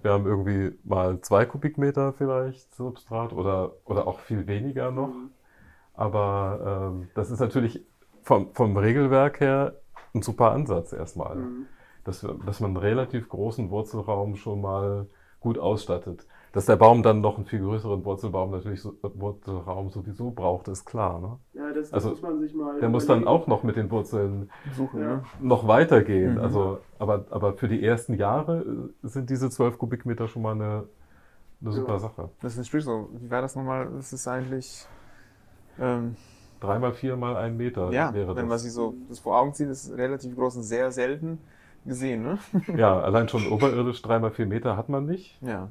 [0.02, 5.08] Wir haben irgendwie mal zwei Kubikmeter vielleicht Substrat oder, oder auch viel weniger noch.
[5.08, 5.30] Mhm.
[5.94, 7.84] Aber ähm, das ist natürlich
[8.22, 9.76] vom, vom Regelwerk her
[10.14, 11.36] ein super Ansatz erstmal.
[11.36, 11.66] Mhm.
[12.04, 15.06] Dass, dass man einen relativ großen Wurzelraum schon mal
[15.38, 16.26] gut ausstattet.
[16.52, 20.84] Dass der Baum dann noch einen viel größeren Wurzelbaum natürlich so, Wurzelraum sowieso braucht, ist
[20.84, 21.18] klar.
[21.18, 21.38] Ne?
[21.54, 22.78] Ja, das, das Also, muss man sich mal.
[22.78, 23.42] Der muss dann überlegen.
[23.42, 25.06] auch noch mit den Wurzeln Suchen, Ja.
[25.16, 25.22] ne?
[25.40, 26.34] noch weitergehen.
[26.34, 26.40] Mhm.
[26.40, 30.84] Also, aber, aber für die ersten Jahre äh, sind diese 12 Kubikmeter schon mal eine,
[31.62, 31.98] eine super Ja.
[32.00, 32.28] Sache.
[32.42, 33.08] Das ist Spiel so.
[33.18, 33.88] Wie war das nochmal?
[33.96, 34.86] Das ist eigentlich.
[35.80, 36.16] Ähm,
[36.60, 38.62] Dreimal, viermal ein Meter ja, wäre wenn man das.
[38.64, 41.38] sich so das vor Augen zieht, ist relativ groß und sehr selten
[41.86, 42.38] gesehen, ne?
[42.76, 45.38] Ja, allein schon oberirdisch dreimal vier Meter hat man nicht.
[45.42, 45.70] Ja.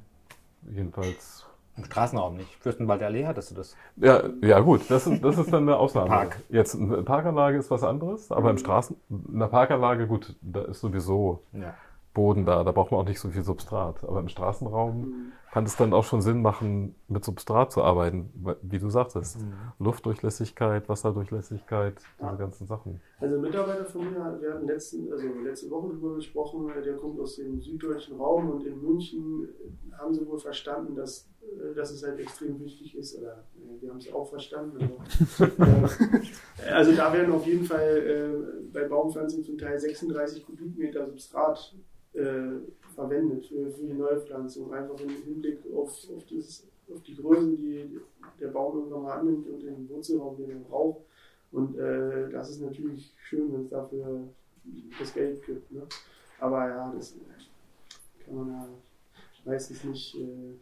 [0.69, 1.45] Jedenfalls.
[1.78, 2.54] Im Straßenraum nicht.
[2.60, 3.76] Fürstenwalder Allee hattest du das.
[3.95, 6.10] Ja, ja gut, das ist, das ist dann eine Ausnahme.
[6.10, 6.38] Park.
[6.50, 10.82] Jetzt eine Parkanlage ist was anderes, aber im Straßen, in der Parkanlage, gut, da ist
[10.82, 11.74] sowieso Ja.
[12.13, 14.04] Boden da, da braucht man auch nicht so viel Substrat.
[14.04, 15.32] Aber im Straßenraum Mhm.
[15.51, 19.41] Kann es dann auch schon Sinn machen, mit Substrat zu arbeiten, wie du sagtest.
[19.41, 19.53] Mhm.
[19.79, 22.35] Luftdurchlässigkeit, Wasserdurchlässigkeit, diese Ja.
[22.35, 23.01] ganzen Sachen.
[23.19, 27.19] Also ein Mitarbeiter von mir, wir hatten letzten, also letzte Woche darüber gesprochen, der kommt
[27.19, 29.49] aus dem süddeutschen Raum und in München
[29.97, 33.89] haben sie wohl verstanden, dass, äh, dass es halt extrem wichtig ist, oder äh, wir
[33.89, 34.77] haben es auch verstanden,
[35.37, 35.89] aber,
[36.65, 38.37] äh, also da werden auf jeden Fall
[38.71, 41.75] bei Baumpflanzen zum Teil 36 Kubikmeter Substrat
[42.13, 42.59] äh,
[42.93, 47.99] verwendet für, für die Neupflanzung, einfach im Hinblick auf, auf, das, auf die Größen, die
[48.39, 51.01] der Baum irgendwann mal annimmt und den Wurzelraum, den er braucht.
[51.51, 54.21] Und äh, das ist natürlich schön, wenn es dafür
[54.99, 55.71] das Geld gibt.
[55.71, 55.82] Ne?
[56.39, 57.15] Aber ja, das
[58.25, 58.67] kann man ja
[59.45, 60.56] meistens nicht, äh,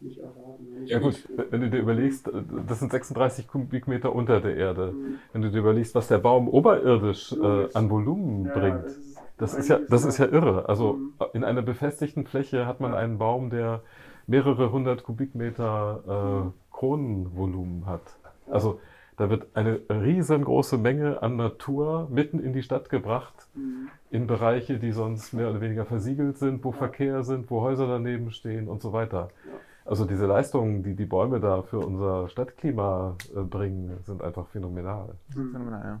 [0.00, 0.66] nicht erwarten.
[0.84, 2.30] Ich Ja gut, wenn du dir überlegst,
[2.66, 4.92] das sind 36 Kubikmeter unter der Erde.
[4.92, 5.18] Mhm.
[5.32, 9.15] Wenn du dir überlegst, was der Baum oberirdisch äh, an Volumen Ja, bringt, das ist,
[9.38, 10.68] das ist ja, das ist ja irre.
[10.68, 11.12] Also Mhm.
[11.34, 12.98] in einer befestigten Fläche hat man Ja.
[12.98, 13.82] einen Baum, der
[14.26, 16.48] mehrere hundert Kubikmeter Mhm.
[16.48, 18.02] äh, Kronenvolumen hat.
[18.50, 18.80] Also
[19.16, 23.88] da wird eine riesengroße Menge an Natur mitten in die Stadt gebracht, Mhm.
[24.10, 26.76] in Bereiche, die sonst mehr oder weniger versiegelt sind, wo Ja.
[26.76, 29.28] Verkehr sind, wo Häuser daneben stehen und so weiter.
[29.46, 29.52] Ja.
[29.86, 35.14] Also diese Leistungen, die die Bäume da für unser Stadtklima äh, bringen, sind einfach phänomenal.
[35.34, 35.52] Mhm.
[35.52, 36.00] Phänomenal, ja.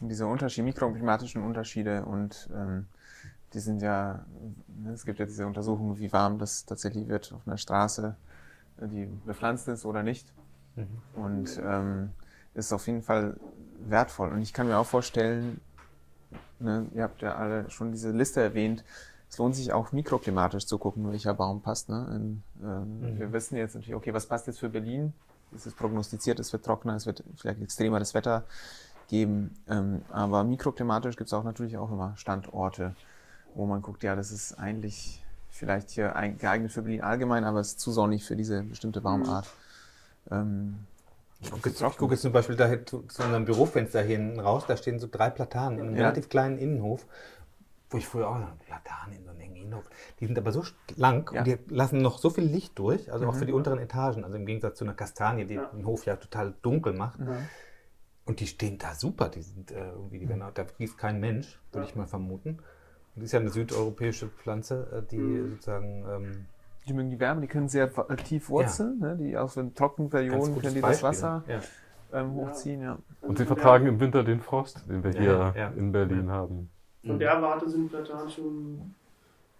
[0.00, 2.86] Diese Unterschiede, mikroklimatischen Unterschiede und ähm,
[3.52, 4.24] die sind ja,
[4.68, 8.14] ne, es gibt ja diese Untersuchungen, wie warm das tatsächlich wird auf einer Straße,
[8.80, 10.32] die bepflanzt ist oder nicht.
[11.14, 12.10] Und ähm,
[12.54, 13.36] ist auf jeden Fall
[13.80, 14.30] wertvoll.
[14.30, 15.60] Und ich kann mir auch vorstellen,
[16.60, 18.84] ne, ihr habt ja alle schon diese Liste erwähnt,
[19.30, 21.88] es lohnt sich auch mikroklimatisch zu gucken, welcher Baum passt.
[21.88, 22.06] Ne?
[22.14, 23.18] In, ähm, Mhm.
[23.18, 25.12] Wir wissen jetzt natürlich, okay, was passt jetzt für Berlin?
[25.54, 28.44] Es ist prognostiziert, es wird trockener, es wird vielleicht extremeres Wetter
[29.08, 29.56] geben.
[29.68, 32.94] Ähm, aber mikroklimatisch gibt es auch natürlich auch immer Standorte,
[33.54, 37.60] wo man guckt, ja, das ist eigentlich vielleicht hier ein- geeignet für Berlin allgemein, aber
[37.60, 39.48] es ist zu sonnig für diese bestimmte Baumart.
[40.30, 40.76] Ähm,
[41.40, 44.40] Ich gucke jetzt, ich gucke jetzt zum Beispiel da zu, zu unserem Bürofenster hier hinten
[44.40, 46.02] raus, da stehen so drei Platanen in einem Ja.
[46.02, 47.06] relativ kleinen Innenhof,
[47.90, 49.88] wo ich früher auch Platanen in so einem engen Innenhof.
[50.18, 50.64] Die sind aber so
[50.96, 51.38] lang Ja.
[51.40, 53.38] und die lassen noch so viel Licht durch, also auch Mhm.
[53.38, 55.66] für die unteren Etagen, also im Gegensatz zu einer Kastanie, die Ja.
[55.66, 57.20] den Hof ja total dunkel macht.
[57.20, 57.36] Mhm.
[58.28, 61.18] Und die stehen da super, die sind äh, irgendwie, die werden, auch- da gießt kein
[61.18, 62.50] Mensch, würde ich mal vermuten.
[62.50, 62.60] Und
[63.16, 65.50] das ist ja eine südeuropäische Pflanze, äh, die Mhm.
[65.52, 66.46] sozusagen ähm,
[66.86, 69.16] die mögen die Wärme, die können sehr äh, tief wurzeln, ne?
[69.18, 71.08] die auch in trockenen ganz Perioden gutes können die das Beispiel.
[71.08, 71.60] Wasser Ja.
[72.20, 72.82] ähm, hochziehen.
[72.82, 72.98] Ja.
[73.22, 75.68] Und sie vertragen im Winter den Frost, den wir Ja, hier ja.
[75.70, 76.70] in Berlin haben.
[77.06, 78.94] Von der Warte sind Platanen schon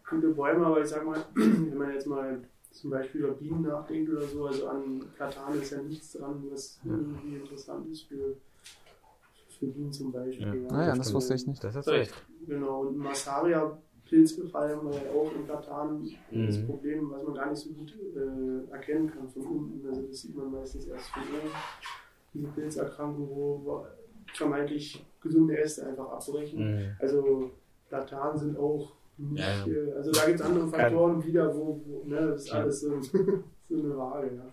[0.08, 2.38] gute Bäume, aber ich sag mal, wenn man jetzt mal
[2.70, 6.78] zum Beispiel über Bienen nachdenkt oder so, also an Platanen ist ja nichts dran, was
[6.84, 8.36] irgendwie interessant ist für,
[9.58, 10.46] für Bienen zum Beispiel.
[10.46, 10.72] Ja.
[10.72, 11.14] Naja, das stimmt.
[11.16, 11.62] wusste ich nicht.
[11.64, 12.14] Das ist recht.
[12.46, 16.08] Genau, und Massaria-Pilzbefall haben wir ja auch in Platanen.
[16.30, 16.66] Das Mhm.
[16.66, 19.86] Problem, was man gar nicht so gut äh, erkennen kann von unten.
[19.88, 21.50] Also das sieht man meistens erst von oben.
[22.34, 23.86] Diese Pilzerkrankung, wo
[24.34, 26.76] vermeintlich gesunde Äste einfach abbrechen.
[26.76, 26.90] Mhm.
[27.00, 27.50] Also
[27.88, 29.72] Platanen sind auch nicht, Ja, ja.
[29.72, 33.00] äh, also da gibt es andere Faktoren wieder, wo, wo ne, das ist alles so,
[33.02, 33.18] so
[33.70, 34.52] eine Waage, ja.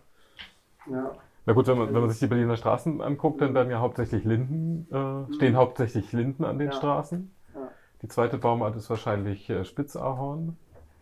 [0.91, 1.15] Ja,
[1.45, 4.23] Na gut, wenn man, wenn man sich die Berliner Straßen anguckt, dann werden ja hauptsächlich
[4.23, 6.73] Linden, äh, stehen hauptsächlich Linden an den Ja.
[6.73, 7.31] Straßen.
[7.53, 7.69] Ja.
[8.01, 10.57] Die zweite Baumart ist wahrscheinlich äh, Spitzahorn.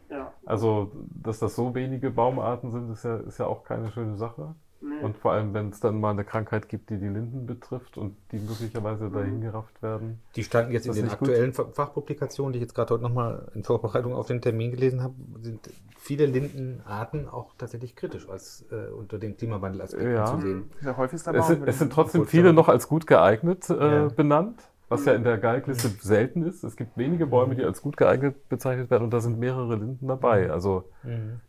[0.09, 0.31] ja.
[0.45, 0.91] Also,
[1.23, 4.55] dass das so wenige Baumarten sind, ist ja, ist ja auch keine schöne Sache.
[4.85, 5.01] Nee.
[5.01, 8.17] Und vor allem, wenn es dann mal eine Krankheit gibt, die die Linden betrifft und
[8.33, 9.13] die möglicherweise Mhm.
[9.13, 10.19] dahin gerafft werden.
[10.35, 11.13] Die standen jetzt in den gut.
[11.13, 15.01] aktuellen Fa- Fachpublikationen, die ich jetzt gerade heute nochmal in Vorbereitung auf den Termin gelesen
[15.01, 20.25] habe, sind viele Lindenarten auch tatsächlich kritisch als äh, unter den Klimawandelaspekten Ja.
[20.25, 20.69] zu sehen.
[20.83, 21.47] Der häufigste Es Baum.
[21.47, 24.07] sind, würde es sind trotzdem viele noch als gut geeignet äh, Ja.
[24.09, 24.59] benannt,
[24.93, 26.63] was ja in der Galgliste selten ist.
[26.63, 30.07] Es gibt wenige Bäume, die als gut geeignet bezeichnet werden und da sind mehrere Linden
[30.07, 30.51] dabei.
[30.51, 30.85] Also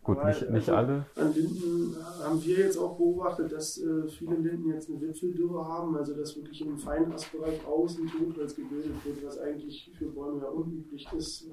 [0.03, 1.05] gut, Aber, nicht, nicht also, alle.
[1.15, 5.95] An Linden haben wir jetzt auch beobachtet, dass äh, viele Linden jetzt eine Wipfeldürre haben,
[5.95, 11.07] also dass wirklich im Feinastbereich außen Totholz gebildet wird, was eigentlich für Bäume ja unüblich
[11.17, 11.47] ist.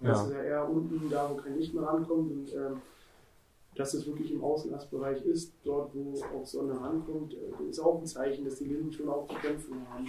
[0.00, 0.26] Das Ja.
[0.26, 2.80] ist ja eher unten da, wo kein Licht mehr rankommt und ähm,
[3.76, 8.06] dass es wirklich im Außenastbereich ist, dort wo auch Sonne rankommt, äh, ist auch ein
[8.06, 10.06] Zeichen, dass die Linden schon auch zu kämpfen haben.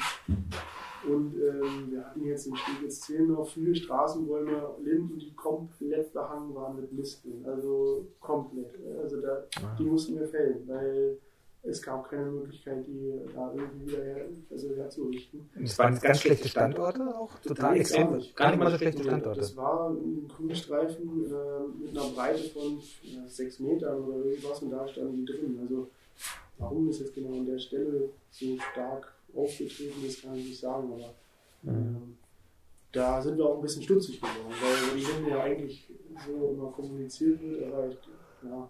[1.07, 6.53] Und ähm, wir hatten jetzt in Steglitz 10 noch viele Straßenbäume, Linden, die komplett behangen
[6.55, 7.45] waren mit Misteln.
[7.45, 8.73] Also komplett.
[9.01, 9.43] Also da,
[9.77, 11.17] die mussten wir fällen, weil
[11.67, 15.49] es gab keine Möglichkeit, die da irgendwie wieder her, also herzurichten.
[15.63, 18.21] Es waren ganz schlechte Standorte auch, total extrem.
[18.35, 19.39] Gar nicht mal so schlechte Standorte.
[19.39, 24.71] Das war ein Grünstreifen äh, mit einer Breite von ja, sechs Metern oder irgendwas und
[24.71, 25.59] da standen die drin.
[25.61, 25.89] Also
[26.59, 30.91] warum das jetzt genau an der Stelle so stark aufgetreten ist, kann ich nicht sagen,
[30.93, 31.13] aber
[31.67, 32.17] ähm,
[32.91, 35.89] da sind wir auch ein bisschen stutzig geworden, weil die Hunde ja eigentlich
[36.25, 37.97] so immer kommuniziert wird, aber ich,
[38.43, 38.69] ja,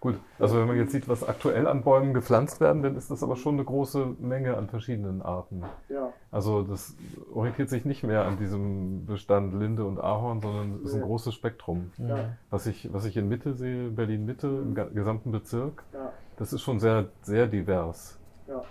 [0.00, 3.22] Gut, also wenn man jetzt sieht, was aktuell an Bäumen gepflanzt werden, dann ist das
[3.22, 5.62] aber schon eine große Menge an verschiedenen Arten.
[5.90, 6.94] ja, Also das
[7.34, 11.34] orientiert sich nicht mehr an diesem Bestand Linde und Ahorn, sondern es ist ein großes
[11.34, 11.92] Spektrum.
[11.98, 16.10] ja, Was ich, was ich in Mitte sehe, Berlin Mitte, im ga- gesamten Bezirk, ja,
[16.38, 18.18] das ist schon sehr, sehr divers.
[18.48, 18.64] ja,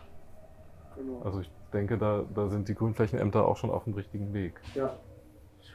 [0.99, 1.21] genau.
[1.23, 4.53] Also ich denke, da, da sind die Grünflächenämter auch schon auf dem richtigen Weg.
[4.75, 4.97] Ja.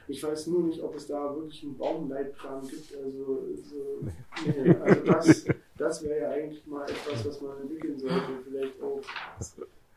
[0.07, 2.95] Ich weiß nur nicht, ob es da wirklich einen Baumleitplan gibt.
[2.97, 4.07] Also, so,
[4.45, 5.47] nee, also das,
[5.79, 8.21] das wäre ja eigentlich mal etwas, was man entwickeln sollte.
[8.45, 9.01] Vielleicht auch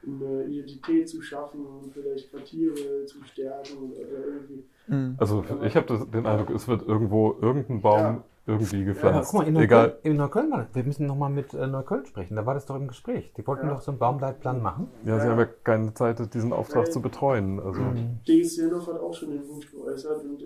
[0.05, 4.63] eine Identität zu schaffen und vielleicht Quartiere zu stärken oder irgendwie.
[4.87, 5.15] Mhm.
[5.17, 8.23] Also ich habe den Eindruck, es wird irgendwo irgendein Baum Ja.
[8.47, 9.31] Irgendwie Ja, gepflanzt.
[9.31, 9.87] guck mal, in Egal.
[9.87, 10.67] Neukölln, in Neukölln war das.
[10.73, 12.35] Wir müssen nochmal mit äh, Neukölln sprechen.
[12.35, 13.33] Da war das doch im Gespräch.
[13.37, 13.73] Die wollten Ja.
[13.73, 14.89] doch so einen Baumleitplan machen.
[15.03, 15.31] Ja, sie Ja.
[15.33, 16.91] haben ja keine Zeit, diesen Auftrag Nee.
[16.91, 17.59] zu betreuen.
[17.59, 17.81] Also
[18.27, 20.45] DSCNOV hat auch schon den Wunsch geäußert und äh,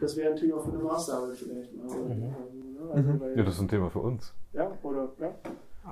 [0.00, 1.76] das wäre ein Thema für eine Masterarbeit vielleicht.
[1.76, 1.84] mal.
[1.86, 2.18] Aber, ähm,
[2.74, 4.34] ne, also, weil, ja, das ist ein Thema für uns.
[4.52, 5.30] ja, oder, ja.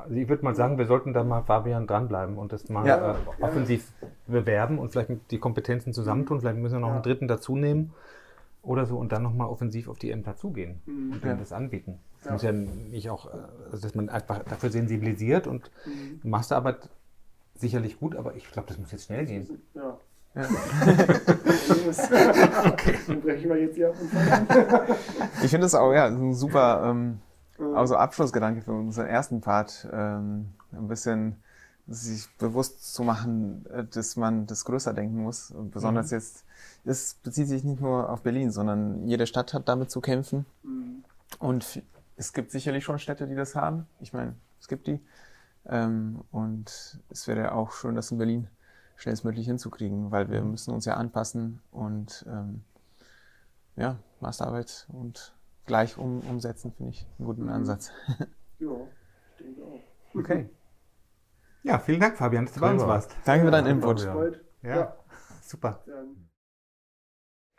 [0.03, 3.13] Also ich würde mal sagen, wir sollten da mal Fabian dranbleiben und das mal Ja.
[3.13, 3.91] äh, offensiv
[4.27, 6.41] bewerben und vielleicht die Kompetenzen zusammentun.
[6.41, 6.95] Vielleicht müssen wir noch Ja.
[6.95, 7.93] einen dritten dazu nehmen
[8.63, 11.13] oder so und dann nochmal offensiv auf die Ämter zugehen Mhm.
[11.13, 11.29] und Ja.
[11.29, 11.99] denen das anbieten.
[12.19, 12.33] Das Ja.
[12.33, 13.39] muss ja nicht auch, äh,
[13.71, 16.21] also dass man einfach dafür sensibilisiert und Mhm.
[16.31, 16.89] Masterarbeit
[17.55, 19.61] sicherlich gut, aber ich glaube, das muss jetzt schnell gehen.
[19.75, 19.99] Ja.
[20.35, 20.43] Ja.
[23.09, 24.47] Dann brechen wir jetzt hier ab und fangen
[25.43, 27.21] Ich finde es auch ja, ein super ähm,
[27.75, 29.89] also Abschlussgedanke für unseren ersten Part.
[29.93, 31.37] Ähm, ein bisschen
[31.89, 35.55] sich bewusst zu machen, äh, dass man das größer denken muss.
[35.73, 36.45] Besonders jetzt,
[36.85, 40.47] es bezieht sich nicht nur auf Berlin, sondern jede Stadt hat damit zu kämpfen.
[40.63, 41.05] Mhm.
[41.39, 41.83] Und
[42.17, 43.87] es gibt sicherlich schon Städte, die das haben.
[44.01, 45.01] Ich meine, es gibt die.
[45.67, 48.49] Ähm, und es wäre auch schön, das in Berlin
[48.97, 52.63] schnellstmöglich hinzukriegen, weil wir müssen uns ja anpassen und ähm,
[53.77, 55.35] ja, Masterarbeit und
[55.67, 57.51] gleich um, umsetzen, finde ich einen guten Mhm.
[57.51, 57.91] Ansatz.
[58.61, 58.71] Ja,
[59.31, 60.19] ich denke auch.
[60.19, 60.51] Okay.
[61.63, 62.95] Ja, vielen Dank, Fabian, dass du bei uns Prima.
[62.95, 63.17] warst.
[63.25, 64.05] Danke für deinen Input.
[64.63, 64.77] Ja.
[64.77, 64.97] Ja,
[65.43, 65.81] super.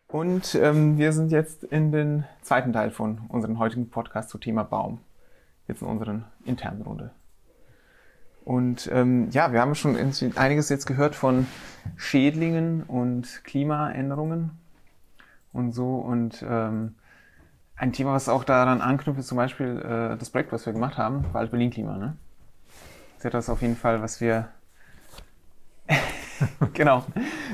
[0.07, 4.63] Und ähm, wir sind jetzt in den zweiten Teil von unserem heutigen Podcast zum Thema
[4.63, 5.01] Baum.
[5.67, 7.11] Jetzt in unseren internen Runde.
[8.43, 11.45] Und ähm, ja, wir haben schon in- einiges jetzt gehört von
[11.95, 14.51] Schädlingen und Klimaänderungen
[15.53, 15.97] und so.
[15.97, 16.95] Und ähm,
[17.75, 20.97] ein Thema, was auch daran anknüpft, ist zum Beispiel äh, das Projekt, was wir gemacht
[20.97, 21.97] haben, Wald Berlin Klima.
[21.97, 22.17] Ne?
[23.19, 24.47] Das ist etwas auf jeden Fall, was wir
[26.73, 27.03] genau,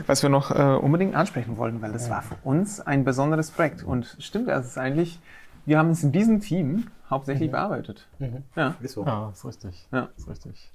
[0.06, 3.82] was wir noch äh, unbedingt ansprechen wollten, weil das war für uns ein besonderes Projekt.
[3.82, 5.20] Und stimmt, das ist eigentlich,
[5.66, 8.08] wir haben es in diesem Team hauptsächlich bearbeitet.
[8.56, 8.76] Ja.
[8.80, 9.06] Ist so.
[9.08, 9.88] Ja, ist richtig.
[9.92, 10.10] Ja.
[10.16, 10.72] Ist richtig.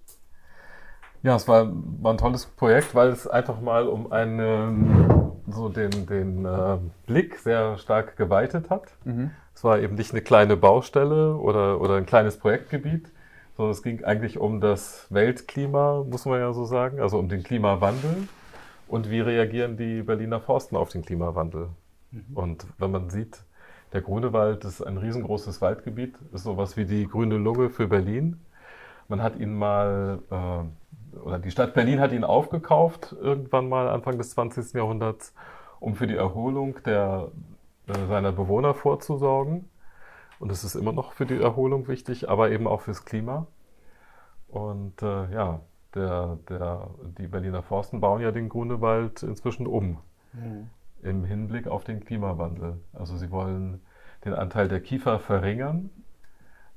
[1.23, 1.69] Ja, es war,
[2.03, 7.37] war ein tolles Projekt, weil es einfach mal um einen, so den, den äh, Blick
[7.39, 8.89] sehr stark geweitet hat.
[9.05, 9.31] Mhm.
[9.55, 13.13] Es war eben nicht eine kleine Baustelle oder, oder ein kleines Projektgebiet,
[13.61, 17.43] sondern es ging eigentlich um das Weltklima, muss man ja so sagen, also um den
[17.43, 18.27] Klimawandel
[18.89, 21.69] und wie reagieren die Berliner Forsten auf den Klimawandel.
[22.35, 23.45] Und wenn man sieht,
[23.93, 28.41] der Grunewald ist ein riesengroßes Waldgebiet, ist sowas wie die grüne Lunge für Berlin.
[29.09, 34.17] Man hat ihn mal, äh, oder die Stadt Berlin hat ihn aufgekauft, irgendwann mal Anfang
[34.17, 34.73] des 20.
[34.73, 35.35] Jahrhunderts,
[35.81, 37.29] um für die Erholung der,
[37.89, 39.69] äh, seiner Bewohner vorzusorgen.
[40.41, 43.47] Und es ist immer noch für die Erholung wichtig, aber eben auch fürs Klima.
[44.49, 45.61] Und äh, ja,
[45.95, 49.99] der, der, die Berliner Forsten bauen ja den Grunewald inzwischen um
[51.03, 52.81] im Hinblick auf den Klimawandel.
[52.95, 53.83] Also sie wollen
[54.25, 55.91] den Anteil der Kiefer verringern,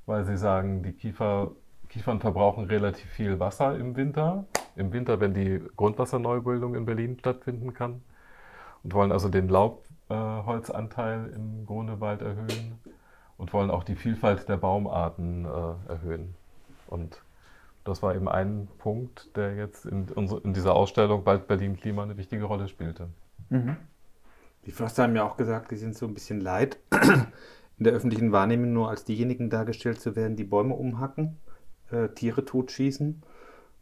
[0.06, 1.52] weil sie sagen, die Kiefer,
[1.88, 4.45] Kiefern verbrauchen relativ viel Wasser im Winter.
[4.76, 8.02] Im Winter, wenn die Grundwasserneubildung in Berlin stattfinden kann.
[8.84, 12.80] Und wollen also den Laubholzanteil im Grunewald erhöhen
[13.38, 16.36] und wollen auch die Vielfalt der Baumarten äh, erhöhen.
[16.88, 17.22] Und
[17.84, 20.08] das war eben ein Punkt, der jetzt in,
[20.43, 23.10] in dieser Ausstellung Wald Berlin Klima eine wichtige Rolle spielte.
[23.50, 23.78] Mhm.
[24.65, 26.78] Die Förster haben ja auch gesagt, die sind so ein bisschen leid,
[27.78, 31.38] in der öffentlichen Wahrnehmung nur als diejenigen dargestellt zu werden, die Bäume umhacken,
[31.91, 33.22] äh, Tiere totschießen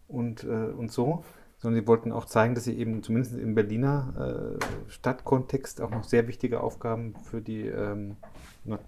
[0.07, 1.23] und, äh, und so.
[1.61, 6.03] Sondern sie wollten auch zeigen, dass sie eben zumindest im Berliner äh, Stadtkontext auch noch
[6.03, 8.17] sehr wichtige Aufgaben für, die, ähm,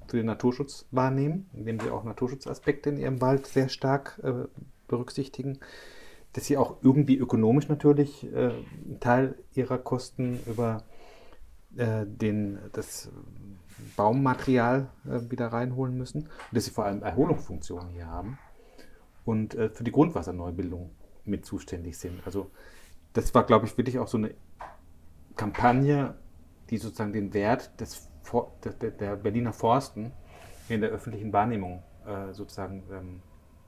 [0.08, 4.48] für den Naturschutz wahrnehmen, indem sie auch Naturschutzaspekte in ihrem Wald sehr stark äh,
[4.88, 5.60] berücksichtigen.
[6.34, 10.84] Dass sie auch irgendwie ökonomisch natürlich äh, einen Teil ihrer Kosten über
[11.76, 13.12] äh, den, das
[13.96, 18.40] Baummaterial äh, wieder reinholen müssen und dass sie vor allem Erholungsfunktionen hier haben
[19.26, 20.92] und äh, für die Grundwasserneubildung
[21.26, 22.26] mit zuständig sind.
[22.26, 22.52] Also
[23.14, 24.34] das war, glaube ich, wirklich auch so eine
[25.36, 26.16] Kampagne,
[26.70, 28.10] die sozusagen den Wert des,
[28.82, 30.12] der, der Berliner Forsten
[30.70, 33.22] in der öffentlichen Wahrnehmung äh, sozusagen ähm,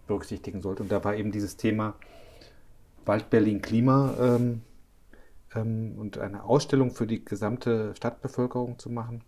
[0.07, 0.83] berücksichtigen sollte.
[0.83, 1.95] Und da war eben dieses Thema
[3.05, 4.61] Wald Berlin Klima ähm,
[5.53, 9.23] ähm, und eine Ausstellung für die gesamte Stadtbevölkerung zu machen,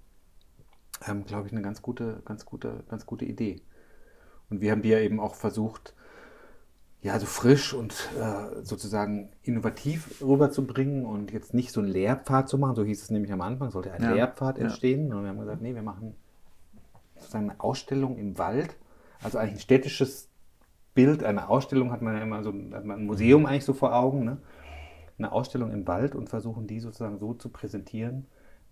[1.08, 3.62] ähm, glaube ich, eine ganz gute, ganz gute, ganz gute Idee.
[4.50, 5.94] Und wir haben ja eben auch versucht,
[7.02, 12.58] ja, so frisch und äh, sozusagen innovativ rüberzubringen und jetzt nicht so einen Lehrpfad zu
[12.58, 14.14] machen, so hieß es nämlich am Anfang, sollte ein ja.
[14.14, 15.14] Lehrpfad entstehen.
[15.14, 16.16] Und wir haben gesagt, nee, wir machen
[17.16, 18.76] sozusagen eine Ausstellung im Wald,
[19.22, 20.30] also eigentlich ein städtisches
[20.96, 23.96] Bild, eine Ausstellung hat man ja immer so, hat man ein Museum eigentlich so vor
[23.96, 24.38] Augen, ne?
[25.20, 28.26] eine Ausstellung im Wald und versuchen die sozusagen so zu präsentieren,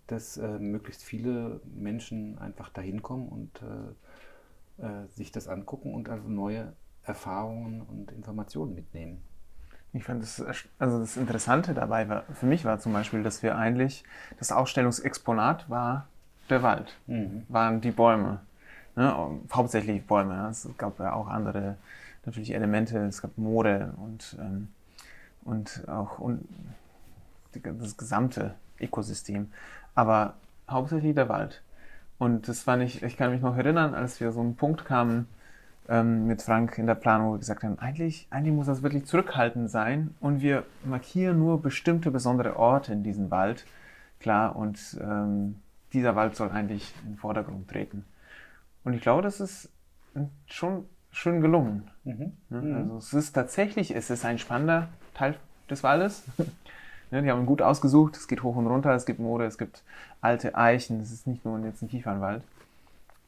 [0.08, 6.10] dass äh, möglichst viele Menschen einfach dahin kommen und äh, äh, sich das angucken und
[6.10, 6.74] also neue
[7.06, 9.22] Erfahrungen und Informationen mitnehmen.
[9.94, 10.44] Ich fand das,
[10.78, 14.04] also das Interessante dabei war, für mich war zum Beispiel, dass wir eigentlich,
[14.40, 16.08] das Ausstellungsexponat war
[16.50, 17.46] der Wald, mhm.
[17.48, 18.42] waren die Bäume.
[18.96, 19.16] Ne?
[19.52, 20.48] Hauptsächlich Bäume.
[20.50, 21.78] Es gab ja auch andere
[22.26, 24.68] natürlich Elemente, es gab Mode und, ähm,
[25.44, 26.48] und auch und
[27.54, 29.52] das gesamte Ökosystem.
[29.94, 30.34] Aber
[30.70, 31.62] hauptsächlich der Wald.
[32.18, 35.28] Und das war nicht, ich kann mich noch erinnern, als wir so einen Punkt kamen,
[35.90, 39.06] ähm, mit Frank in der Planung, wo wir gesagt haben, eigentlich, eigentlich muss das wirklich
[39.06, 43.66] zurückhaltend sein und wir markieren nur bestimmte besondere Orte in diesem Wald.
[44.20, 45.56] Klar, und ähm,
[45.94, 48.06] dieser Wald soll eigentlich in den Vordergrund treten.
[48.84, 49.70] Und ich glaube, das ist
[50.48, 51.90] schon schön gelungen.
[52.04, 52.34] Mhm.
[52.50, 52.76] mhm.
[52.76, 55.36] Also es ist tatsächlich, es ist ein spannender Teil
[55.70, 56.24] des Waldes.
[57.12, 59.84] die haben ihn gut ausgesucht, es geht hoch und runter, es gibt Moore, es gibt
[60.22, 62.44] alte Eichen, es ist nicht nur jetzt ein Kiefernwald.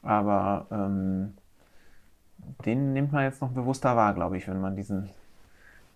[0.04, 1.34] Aber ähm,
[2.66, 5.10] den nimmt man jetzt noch bewusster wahr, glaube ich, wenn man diesen,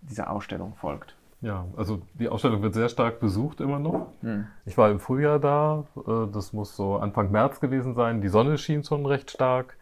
[0.02, 1.16] dieser Ausstellung folgt.
[1.42, 4.10] Ja, also die Ausstellung wird sehr stark besucht immer noch.
[4.22, 4.46] Hm.
[4.66, 8.22] Ich war im Frühjahr da, äh, das muss so Anfang März gewesen sein.
[8.22, 9.76] Die Sonne schien schon recht stark.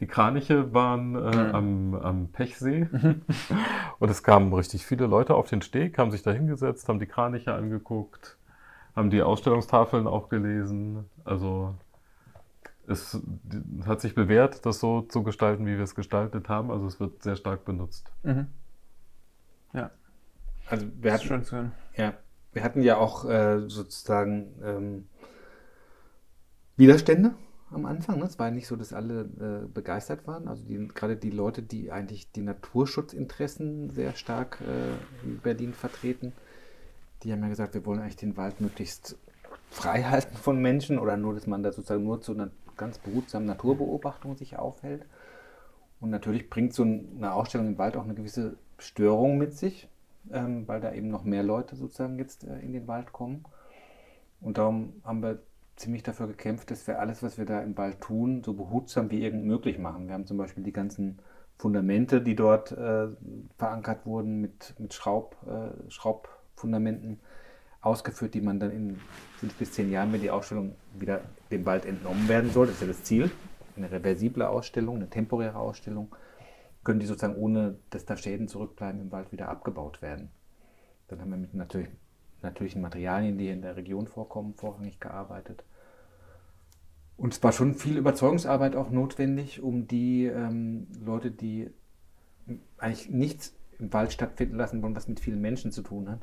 [0.00, 1.54] Die Kraniche waren äh, hm.
[1.54, 3.22] am, am Pechsee mhm.
[3.98, 7.06] und es kamen richtig viele Leute auf den Steg, haben sich da hingesetzt, haben die
[7.06, 8.36] Kraniche angeguckt,
[8.94, 11.06] haben die Ausstellungstafeln auch gelesen.
[11.24, 11.74] Also
[12.88, 13.18] es
[13.86, 16.70] hat sich bewährt, das so zu gestalten, wie wir es gestaltet haben.
[16.70, 18.10] Also es wird sehr stark benutzt.
[18.22, 18.46] Mhm.
[19.72, 19.90] Ja.
[20.68, 21.72] Also wir hatten, schön zu hören.
[21.96, 22.14] Ja,
[22.52, 25.06] wir hatten ja auch äh, sozusagen ähm,
[26.76, 27.34] Widerstände
[27.70, 28.18] am Anfang.
[28.18, 28.24] Ne?
[28.24, 30.48] Es war ja nicht so, dass alle äh, begeistert waren.
[30.48, 36.32] Also die, gerade die Leute, die eigentlich die Naturschutzinteressen sehr stark äh, in Berlin vertreten,
[37.22, 39.16] die haben ja gesagt, wir wollen eigentlich den Wald möglichst
[39.70, 43.46] frei halten von Menschen oder nur, dass man da sozusagen nur zu einer ganz behutsamen
[43.46, 45.04] Naturbeobachtung sich aufhält.
[46.00, 49.88] Und natürlich bringt so eine Ausstellung im Wald auch eine gewisse Störung mit sich,
[50.30, 53.44] ähm, weil da eben noch mehr Leute sozusagen jetzt äh, in den Wald kommen.
[54.40, 55.38] Und darum haben wir
[55.76, 59.22] ziemlich dafür gekämpft, dass wir alles, was wir da im Wald tun, so behutsam wie
[59.22, 60.06] irgend möglich machen.
[60.06, 61.18] Wir haben zum Beispiel die ganzen
[61.58, 63.08] Fundamente, die dort äh,
[63.56, 67.20] verankert wurden, mit, mit Schraub, äh, Schraubfundamenten
[67.80, 69.00] ausgeführt, die man dann in
[69.38, 72.80] fünf bis zehn Jahren, wenn die Ausstellung wieder dem Wald entnommen werden soll, das ist
[72.82, 73.30] ja das Ziel,
[73.76, 76.14] eine reversible Ausstellung, eine temporäre Ausstellung,
[76.84, 80.30] können die sozusagen ohne, dass da Schäden zurückbleiben, im Wald wieder abgebaut werden.
[81.08, 81.88] Dann haben wir mit natürlich,
[82.42, 85.64] natürlichen Materialien, die in der Region vorkommen, vorrangig gearbeitet.
[87.16, 91.70] Und es war schon viel Überzeugungsarbeit auch notwendig, um die ähm, Leute, die
[92.78, 96.20] eigentlich nichts im Wald stattfinden lassen wollen, was mit vielen Menschen zu tun hat,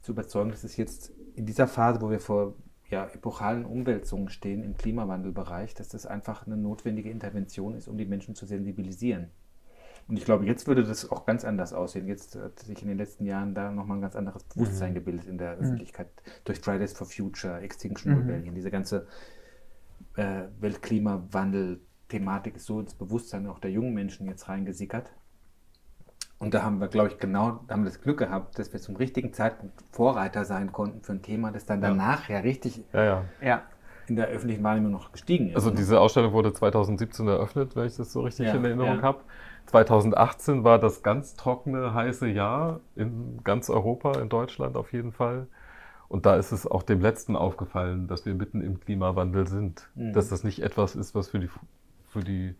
[0.00, 2.54] zu überzeugen, dass es jetzt in dieser Phase, wo wir vor
[2.92, 8.04] ja, epochalen Umwälzungen stehen im Klimawandelbereich, dass das einfach eine notwendige Intervention ist, um die
[8.04, 9.30] Menschen zu sensibilisieren.
[10.08, 12.06] Und ich glaube, jetzt würde das auch ganz anders aussehen.
[12.06, 14.96] Jetzt hat sich in den letzten Jahren da nochmal ein ganz anderes Bewusstsein mhm.
[14.96, 15.62] gebildet in der mhm.
[15.62, 16.08] Öffentlichkeit
[16.44, 18.18] durch Fridays for Future, Extinction mhm.
[18.18, 18.54] Rebellion.
[18.54, 19.06] Diese ganze
[20.16, 25.10] äh, Weltklimawandel-Thematik ist so ins Bewusstsein auch der jungen Menschen jetzt reingesickert.
[26.42, 28.80] Und da haben wir, glaube ich, genau, da haben wir das Glück gehabt, dass wir
[28.80, 32.82] zum richtigen Zeitpunkt Vorreiter sein konnten für ein Thema, das dann danach ja, ja richtig
[32.92, 33.62] ja, ja.
[34.08, 35.54] in der öffentlichen Wahrnehmung noch gestiegen ist.
[35.54, 39.20] Also diese Ausstellung wurde 2017 eröffnet, wenn ich das so richtig in Erinnerung habe.
[39.66, 45.46] 2018 war das ganz trockene, heiße Jahr in ganz Europa, in Deutschland auf jeden Fall.
[46.08, 49.88] Und da ist es auch dem Letzten aufgefallen, dass wir mitten im Klimawandel sind.
[49.94, 50.12] Mhm.
[50.12, 51.48] Dass das nicht etwas ist, was für die,
[52.08, 52.56] für die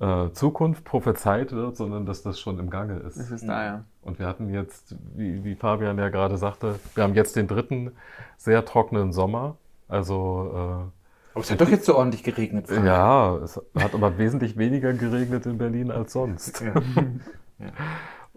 [0.00, 3.16] äh, Zukunft prophezeit wird, sondern dass das schon im Gange ist.
[3.16, 3.84] Es ist da, ja.
[4.02, 7.92] Und wir hatten jetzt, wie, wie Fabian ja gerade sagte, wir haben jetzt den dritten
[8.36, 9.56] sehr trockenen Sommer.
[9.88, 10.98] Also äh,
[11.34, 12.66] aber es hat doch jetzt so ordentlich geregnet.
[12.66, 12.84] Frank.
[12.84, 16.60] Ja, es hat aber wesentlich weniger geregnet in Berlin als sonst.
[16.60, 16.74] Ja.
[17.58, 17.66] ja.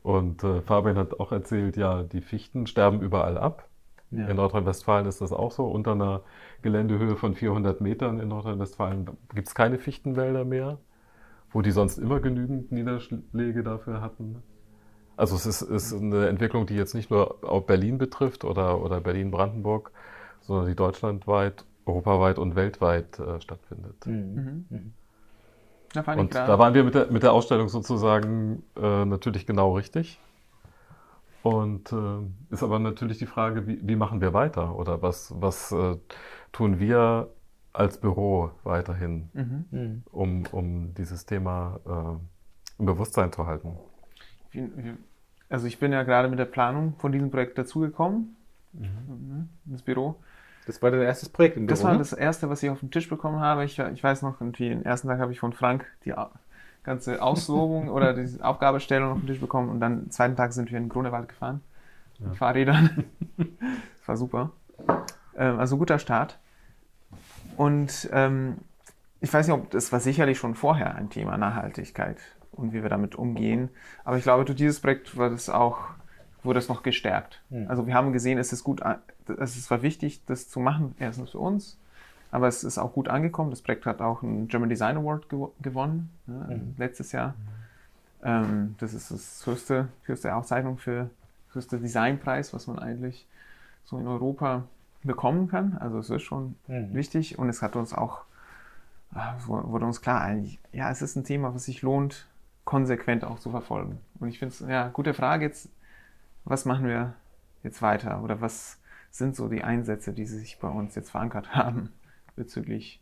[0.03, 3.68] Und äh, Fabian hat auch erzählt, ja, die Fichten sterben überall ab.
[4.12, 4.28] Ja.
[4.28, 5.66] In Nordrhein-Westfalen ist das auch so.
[5.66, 6.22] Unter einer
[6.62, 10.78] Geländehöhe von 400 Metern in Nordrhein-Westfalen gibt es keine Fichtenwälder mehr,
[11.52, 14.41] wo die sonst immer genügend Niederschläge dafür hatten.
[15.18, 19.02] Also es ist, ist eine Entwicklung, die jetzt nicht nur auf Berlin betrifft oder, oder
[19.02, 19.91] Berlin-Brandenburg,
[20.41, 24.06] sondern die deutschlandweit, europaweit und weltweit äh, stattfindet.
[24.06, 24.66] Mhm.
[24.70, 24.93] Mhm.
[25.93, 30.20] Da und da waren wir mit der, mit der Ausstellung sozusagen äh, natürlich genau richtig.
[31.43, 35.72] Und äh, ist aber natürlich die Frage, wie, wie, machen wir weiter oder was, was
[35.72, 35.97] äh,
[36.52, 37.30] tun wir
[37.74, 39.65] als Büro weiterhin, mhm.
[39.72, 40.03] mhm.
[40.11, 43.78] um, um dieses Thema äh, im Bewusstsein zu halten?
[45.49, 48.36] Also ich bin ja gerade mit der Planung von diesem Projekt dazugekommen,
[48.74, 49.49] mhm.
[49.69, 50.15] ins Büro.
[50.67, 51.76] Das war dein erstes Projekt im Büro?
[51.76, 51.99] Das war ne?
[51.99, 53.63] das erste, was ich auf den Tisch bekommen habe.
[53.63, 56.13] Ich, ich weiß noch, irgendwie, den ersten Tag habe ich von Frank die
[56.84, 60.72] ganze Auslobung oder die Aufgabestellung auf den Tisch bekommen und dann am zweiten Tag sind
[60.72, 61.61] wir in Grunewald gefahren
[62.19, 62.28] ja.
[62.28, 63.05] mit Fahrrädern.
[63.38, 64.51] das war super.
[65.36, 66.39] Ähm, also guter Start.
[67.58, 68.58] Und ähm,
[69.20, 72.18] ich weiß nicht, ob das war sicherlich schon vorher ein Thema Nachhaltigkeit
[72.52, 73.70] und wie wir damit umgehen.
[74.04, 75.80] Aber ich glaube, durch dieses Projekt war das auch,
[76.43, 77.41] wurde es noch gestärkt.
[77.49, 77.68] Mhm.
[77.68, 78.82] Also wir haben gesehen, es ist gut,
[79.38, 81.78] es war wichtig, das zu machen, erstens für uns,
[82.32, 83.52] aber es ist auch gut angekommen.
[83.52, 86.76] Das Projekt hat auch einen German Design Award gew gewonnen ne, mhm.
[86.78, 87.36] letztes Jahr.
[88.24, 91.10] Ähm, das ist das höchste, höchste Auszeichnung für
[91.54, 93.28] höchste Designpreis, was man eigentlich
[93.84, 94.64] so in Europa
[95.04, 95.78] bekommen kann.
[95.78, 96.93] Also es ist schon mhm.
[96.93, 98.26] wichtig und es hat uns auch
[99.14, 102.28] ah, wurde uns klar, eigentlich, ja, es ist ein Thema, was sich lohnt,
[102.66, 103.99] konsequent auch zu verfolgen.
[104.20, 105.70] Und ich finde es, ja, gute Frage jetzt,
[106.43, 107.14] was machen wir
[107.64, 108.80] jetzt weiter oder was
[109.12, 111.91] sind so die Einsätze, die sich bei uns jetzt verankert haben
[112.36, 113.02] bezüglich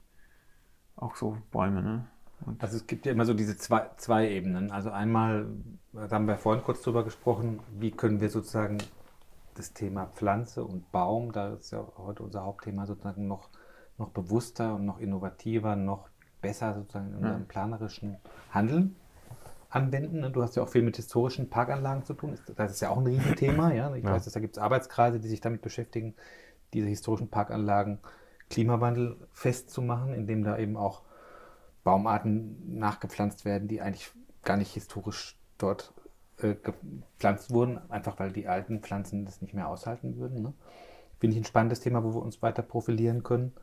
[0.96, 2.08] auch so Bäume, ne?
[2.46, 4.72] Und also es gibt ja immer so diese zwei, zwei Ebenen.
[4.72, 5.48] Also einmal,
[5.92, 8.78] da haben wir vorhin kurz drüber gesprochen, wie können wir sozusagen
[9.60, 13.50] das Thema Pflanze und Baum, da ist ja heute unser Hauptthema sozusagen noch,
[13.98, 16.08] noch bewusster und noch innovativer, noch
[16.42, 18.18] besser sozusagen in unserem planerischen
[18.52, 18.96] Handeln
[19.70, 20.32] anwenden.
[20.32, 22.40] Du hast ja auch viel mit historischen Parkanlagen zu tun.
[22.56, 23.74] Das ist ja auch ein Riesenthema.
[23.74, 23.94] Ja?
[23.96, 24.14] Ich ja.
[24.14, 26.16] weiß, dass da gibt es Arbeitskreise, die sich damit beschäftigen,
[26.74, 28.00] diese historischen Parkanlagen
[28.50, 31.04] Klimawandel festzumachen, indem da eben auch
[31.84, 34.10] Baumarten nachgepflanzt werden, die eigentlich
[34.44, 35.94] gar nicht historisch dort
[36.42, 40.42] äh, gepflanzt wurden, einfach weil die alten Pflanzen das nicht mehr aushalten würden.
[40.42, 40.54] Ne?
[41.20, 43.54] Finde ich ein spannendes Thema, wo wir uns weiter profilieren können.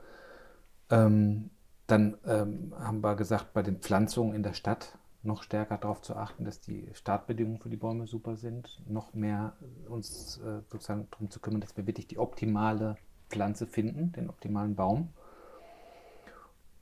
[0.90, 1.50] Ähm,
[1.86, 6.16] dann ähm, haben wir gesagt, bei den Pflanzungen in der Stadt noch stärker darauf zu
[6.16, 9.54] achten, dass die Startbedingungen für die Bäume super sind, noch mehr
[9.88, 12.96] uns äh, sozusagen darum zu kümmern, dass wir wirklich die optimale
[13.28, 15.08] Pflanze finden, den optimalen Baum.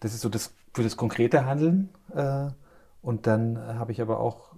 [0.01, 1.88] Das ist so das für das konkrete Handeln.
[2.14, 2.49] Äh,
[3.01, 4.55] und dann habe ich aber auch,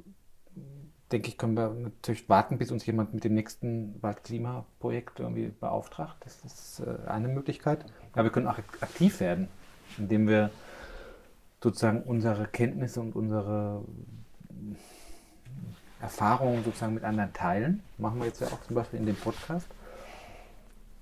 [1.13, 6.17] denke ich, können wir natürlich warten, bis uns jemand mit dem nächsten Waldklimaprojekt irgendwie beauftragt.
[6.21, 7.85] Das ist äh, eine Möglichkeit.
[8.13, 9.49] Aber wir können auch aktiv werden,
[9.99, 10.51] indem wir
[11.63, 13.85] sozusagen unsere Kenntnisse und unsere
[16.01, 17.83] Erfahrungen sozusagen mit anderen teilen.
[17.99, 19.69] Machen wir jetzt ja auch zum Beispiel in dem Podcast.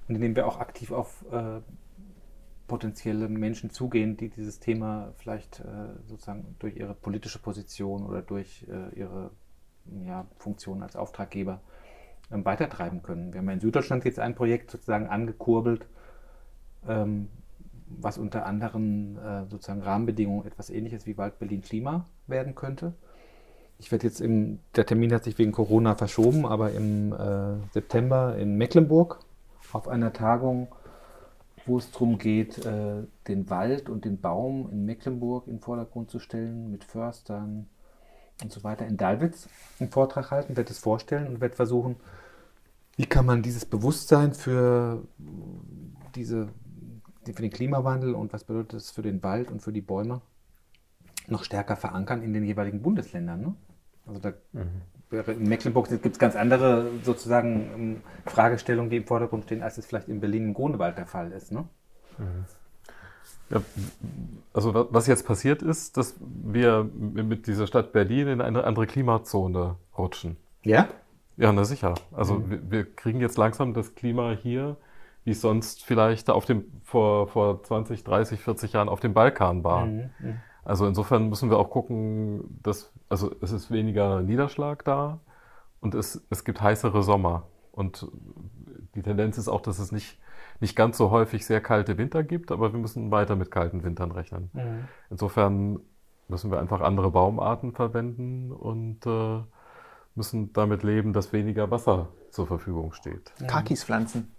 [0.08, 1.60] Und indem wir auch aktiv auf äh,
[2.66, 5.64] potenzielle Menschen zugehen, die dieses Thema vielleicht äh,
[6.08, 9.30] sozusagen durch ihre politische Position oder durch äh, ihre
[10.06, 11.60] ja, Funktion als Auftraggeber
[12.30, 13.32] ähm, weitertreiben können.
[13.32, 15.86] Wir haben in Süddeutschland jetzt ein Projekt sozusagen angekurbelt,
[16.88, 17.28] ähm,
[17.86, 22.94] was unter anderen äh, sozusagen Rahmenbedingungen etwas ähnliches wie Wald Berlin Klima werden könnte.
[23.78, 28.36] Ich werde jetzt im, der Termin hat sich wegen Corona verschoben, aber im äh, September
[28.36, 29.18] in Mecklenburg
[29.72, 30.68] auf einer Tagung,
[31.66, 36.10] wo es darum geht, äh, den Wald und den Baum in Mecklenburg in den Vordergrund
[36.10, 37.66] zu stellen, mit Förstern
[38.42, 39.48] und so weiter, in Dalwitz
[39.80, 41.96] einen Vortrag halten, werde es vorstellen und werde versuchen,
[42.96, 45.02] wie kann man dieses Bewusstsein für
[46.14, 46.48] diese
[47.32, 50.20] für den Klimawandel und was bedeutet das für den Wald und für die Bäume
[51.26, 53.40] noch stärker verankern in den jeweiligen Bundesländern.
[53.40, 53.54] Ne?
[54.06, 54.82] Also da mhm.
[55.10, 59.86] in Mecklenburg gibt es ganz andere sozusagen ähm, Fragestellungen, die im Vordergrund stehen, als es
[59.86, 61.50] vielleicht in Berlin im Grunewald der Fall ist.
[61.50, 61.66] Ne?
[62.18, 62.44] Mhm.
[63.50, 63.60] Ja,
[64.52, 69.76] also was jetzt passiert ist, dass wir mit dieser Stadt Berlin in eine andere Klimazone
[69.96, 70.36] rutschen.
[70.62, 70.88] Ja?
[71.36, 71.94] Ja, na sicher.
[72.12, 72.50] Also mhm.
[72.50, 74.76] wir, wir, kriegen jetzt langsam das Klima hier
[75.24, 79.64] wie es sonst vielleicht auf dem, vor, vor 20, 30, 40 Jahren auf dem Balkan
[79.64, 79.86] war.
[79.86, 80.40] Mhm, mhm.
[80.64, 85.20] Also insofern müssen wir auch gucken, dass, also es ist weniger Niederschlag da
[85.80, 87.44] und es, es gibt heißere Sommer.
[87.72, 88.06] Und
[88.94, 90.18] die Tendenz ist auch, dass es nicht,
[90.64, 94.12] nicht ganz so häufig sehr kalte Winter gibt, aber wir müssen weiter mit kalten Wintern
[94.12, 94.48] rechnen.
[94.54, 94.88] Mhm.
[95.10, 95.80] Insofern
[96.26, 99.42] müssen wir einfach andere Baumarten verwenden und äh,
[100.14, 103.30] müssen damit leben, dass weniger Wasser zur Verfügung steht.
[103.46, 104.30] Kakis pflanzen.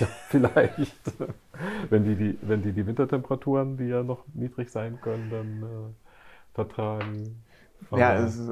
[0.00, 1.12] Ja, vielleicht.
[1.90, 6.54] wenn, die, die, wenn die die Wintertemperaturen, die ja noch niedrig sein können, dann äh,
[6.54, 7.40] vertragen.
[7.92, 8.50] Ja, Aber- es ist,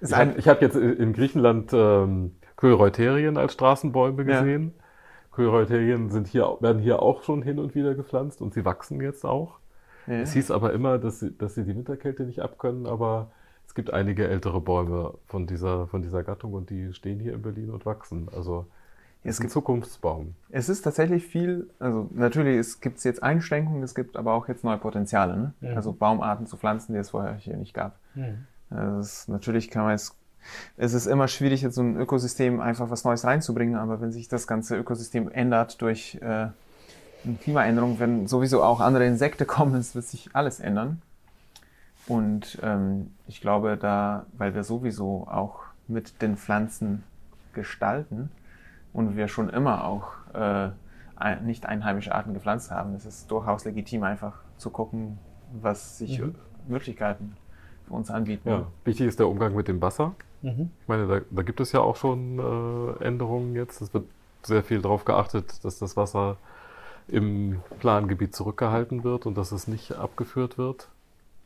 [0.00, 4.40] ich habe hab jetzt in Griechenland ähm, Koireuterien als Straßenbäume Ja.
[5.36, 5.50] Gesehen.
[5.50, 9.24] Koireuterien sind hier, werden hier auch schon hin und wieder gepflanzt und sie wachsen jetzt
[9.24, 9.58] auch.
[10.06, 10.14] ja.
[10.14, 13.30] Es hieß aber immer, dass sie, dass sie die Winterkälte nicht abkönnen, aber
[13.66, 17.42] es gibt einige ältere Bäume von dieser, von dieser Gattung und die stehen hier in
[17.42, 18.28] Berlin und wachsen.
[18.34, 18.66] Also
[19.22, 20.34] Es es ist ein gibt- Zukunftsbaum.
[20.50, 24.62] Es ist tatsächlich viel, also natürlich es gibt jetzt Einschränkungen, es gibt aber auch jetzt
[24.64, 25.36] neue Potenziale.
[25.36, 25.54] Ne?
[25.60, 25.76] Mhm.
[25.76, 27.98] Also Baumarten zu pflanzen, die es vorher hier nicht gab.
[28.70, 30.14] Also es ist, natürlich kann man es,
[30.76, 34.28] es ist immer schwierig, jetzt so ein Ökosystem einfach was Neues reinzubringen, aber wenn sich
[34.28, 39.94] das ganze Ökosystem ändert durch äh, eine Klimaänderung, wenn sowieso auch andere Insekten kommen, es
[39.94, 41.02] wird sich alles ändern.
[42.06, 47.02] Und ähm, ich glaube, da, weil wir sowieso auch mit den Pflanzen
[47.54, 48.30] gestalten
[48.92, 50.70] und wir schon immer auch äh,
[51.16, 55.18] ein, nicht einheimische Arten gepflanzt haben, ist es durchaus legitim, einfach zu gucken,
[55.62, 56.34] was sich Mhm.
[56.68, 57.36] Möglichkeiten
[57.86, 58.48] für uns anbieten.
[58.48, 58.66] Ja.
[58.84, 60.14] Wichtig ist der Umgang mit dem Wasser.
[60.44, 60.70] Mhm.
[60.82, 63.80] Ich meine, da, da gibt es ja auch schon äh, Änderungen jetzt.
[63.80, 64.04] Es wird
[64.42, 66.36] sehr viel darauf geachtet, dass das Wasser
[67.08, 70.88] im Plangebiet zurückgehalten wird und dass es nicht abgeführt wird.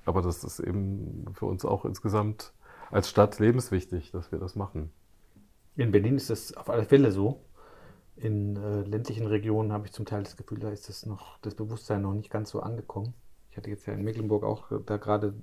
[0.04, 2.52] Aber das ist eben für uns auch insgesamt
[2.90, 4.90] als Stadt lebenswichtig, dass wir das machen.
[5.76, 7.40] In Berlin ist das auf alle Fälle so.
[8.16, 11.54] In äh, ländlichen Regionen habe ich zum Teil das Gefühl, da ist das noch das
[11.54, 13.14] Bewusstsein noch nicht ganz so angekommen.
[13.52, 15.34] Ich hatte jetzt ja in Mecklenburg auch äh, da gerade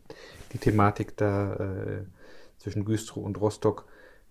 [0.52, 2.04] die Thematik da äh,
[2.66, 3.86] zwischen Güstrow und Rostock,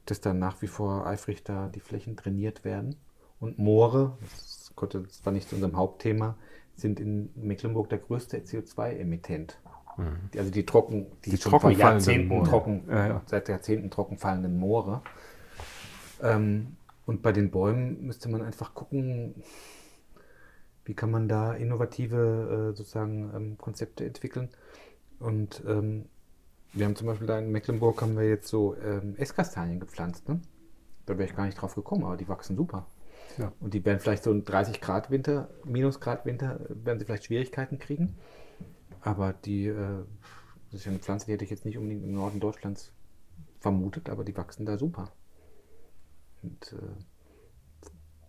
[0.07, 2.97] dass da nach wie vor eifrig da die Flächen trainiert werden.
[3.39, 6.37] Und Moore, das, konnte, das war nicht zu unserem Hauptthema,
[6.75, 9.57] sind in Mecklenburg der größte CO2-Emittent.
[10.33, 13.23] Die- Also die trocken, die, Die schon trocken vor Jahrzehnten trocken, Ja, ja.
[13.27, 15.03] seit Jahrzehnten trocken fallenden Moore.
[16.21, 16.77] Ähm,
[17.07, 19.37] und bei den Bäumen müsste man einfach gucken,
[20.85, 24.49] wie kann man da innovative äh, sozusagen ähm, Konzepte entwickeln.
[25.21, 26.07] Und ähm,
[26.75, 30.29] wir haben zum Beispiel da in Mecklenburg haben wir jetzt so ähm, Esskastanien gepflanzt.
[30.29, 30.41] Ne?
[31.07, 32.87] Da wäre ich gar nicht drauf gekommen, aber die wachsen super.
[33.39, 33.53] Ja.
[33.61, 37.79] Und die werden vielleicht so ein 30 Grad Winter, Minusgrad Winter, werden sie vielleicht Schwierigkeiten
[37.79, 38.17] kriegen.
[39.01, 40.05] Aber die, äh,
[40.71, 42.93] das ist ja eine Pflanze, die hätte ich jetzt nicht unbedingt im Norden Deutschlands
[43.61, 45.13] vermutet, aber die wachsen da super.
[46.43, 47.05] Und äh,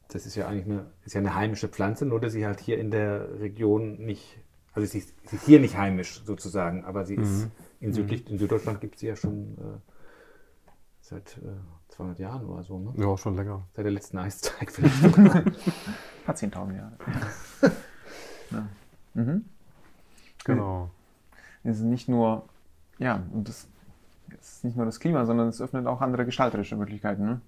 [0.10, 2.78] das ist ja eigentlich eine, ist ja eine heimische Pflanze, nur dass sie halt hier
[2.78, 4.38] in der Region nicht,
[4.76, 7.47] also sie ist, sie ist hier nicht heimisch sozusagen, aber sie ist
[7.80, 9.91] in, Südlich, in Süddeutschland gibt es sie ja schon äh,
[10.99, 12.93] seit äh, 200 Jahren oder so, ne?
[12.97, 13.65] Ja, schon länger.
[13.73, 15.36] Seit der letzten Eiszeit vielleicht sogar.
[16.28, 16.97] Hat 10.000 Jahre.
[18.51, 18.67] ja.
[19.13, 19.45] mhm.
[20.43, 20.91] Genau.
[21.63, 22.49] Es ist nicht nur,
[22.97, 23.67] ja, und das,
[24.39, 27.26] es ist nicht nur das Klima, sondern es öffnet auch andere gestalterische Möglichkeiten.
[27.26, 27.41] Ne?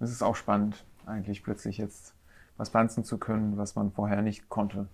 [0.00, 2.14] Es ist auch spannend, eigentlich plötzlich jetzt
[2.58, 4.88] was pflanzen zu können, was man vorher nicht konnte.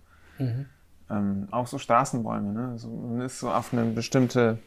[1.09, 2.51] Ähm, auch so Straßenbäume.
[2.51, 2.69] Ne?
[2.69, 4.57] Also man ist so auf eine bestimmte,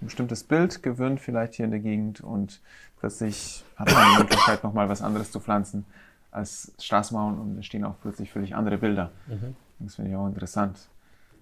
[0.00, 2.60] ein bestimmtes Bild gewöhnt, vielleicht hier in der Gegend, und
[3.00, 5.84] plötzlich hat man die Möglichkeit, nochmal was anderes zu pflanzen
[6.30, 9.10] als Straßenmauern und es stehen auch plötzlich völlig andere Bilder.
[9.78, 10.88] Das finde ich auch interessant.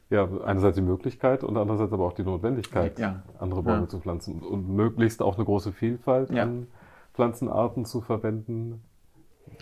[0.09, 3.23] Ja, einerseits die Möglichkeit und andererseits aber auch die Notwendigkeit, Ja.
[3.41, 3.89] andere Bäume Ja.
[3.89, 6.45] zu pflanzen und möglichst auch eine große Vielfalt Ja.
[6.45, 6.69] an
[7.15, 8.81] Pflanzenarten zu verwenden,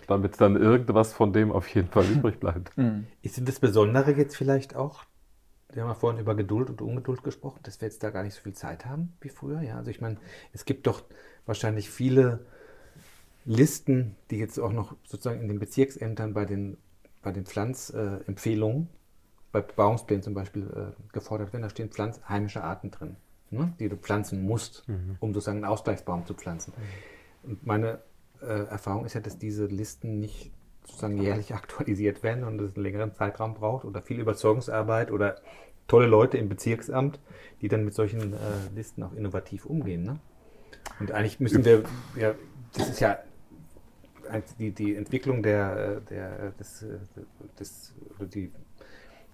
[0.07, 2.77] damit dann irgendwas von dem auf jeden Fall übrig bleibt.
[2.77, 3.07] Mhm.
[3.21, 5.03] Ist denn das Besondere jetzt vielleicht auch,
[5.73, 8.35] wir haben ja vorhin über Geduld und Ungeduld gesprochen, dass wir jetzt da gar nicht
[8.35, 9.61] so viel Zeit haben wie früher.
[9.61, 10.17] Ja, also ich meine,
[10.53, 11.03] es gibt doch
[11.45, 12.45] wahrscheinlich viele
[13.45, 16.77] Listen, die jetzt auch noch sozusagen in den Bezirksämtern bei den,
[17.21, 18.89] bei den Pflanzempfehlungen,
[19.51, 21.63] bei Bebauungsplänen zum Beispiel äh, gefordert werden.
[21.63, 23.17] Da stehen Pflanz heimische Arten drin,
[23.51, 24.83] ne, die du pflanzen musst,
[25.19, 26.73] um sozusagen einen Ausgleichsbaum zu pflanzen.
[27.43, 27.99] Und meine
[28.41, 30.51] äh, Erfahrung ist ja, dass diese Listen nicht
[30.83, 35.37] sozusagen jährlich aktualisiert werden und es einen längeren Zeitraum braucht oder viel Überzeugungsarbeit oder
[35.87, 37.19] tolle Leute im Bezirksamt,
[37.61, 38.37] die dann mit solchen äh,
[38.73, 40.03] Listen auch innovativ umgehen.
[40.03, 40.19] Ne?
[40.99, 41.83] Und eigentlich müssen wir,
[42.15, 42.33] ja,
[42.73, 43.19] das ist ja
[44.59, 46.97] die, die Entwicklung der, äh, der, des, äh,
[47.59, 48.51] des, oder die,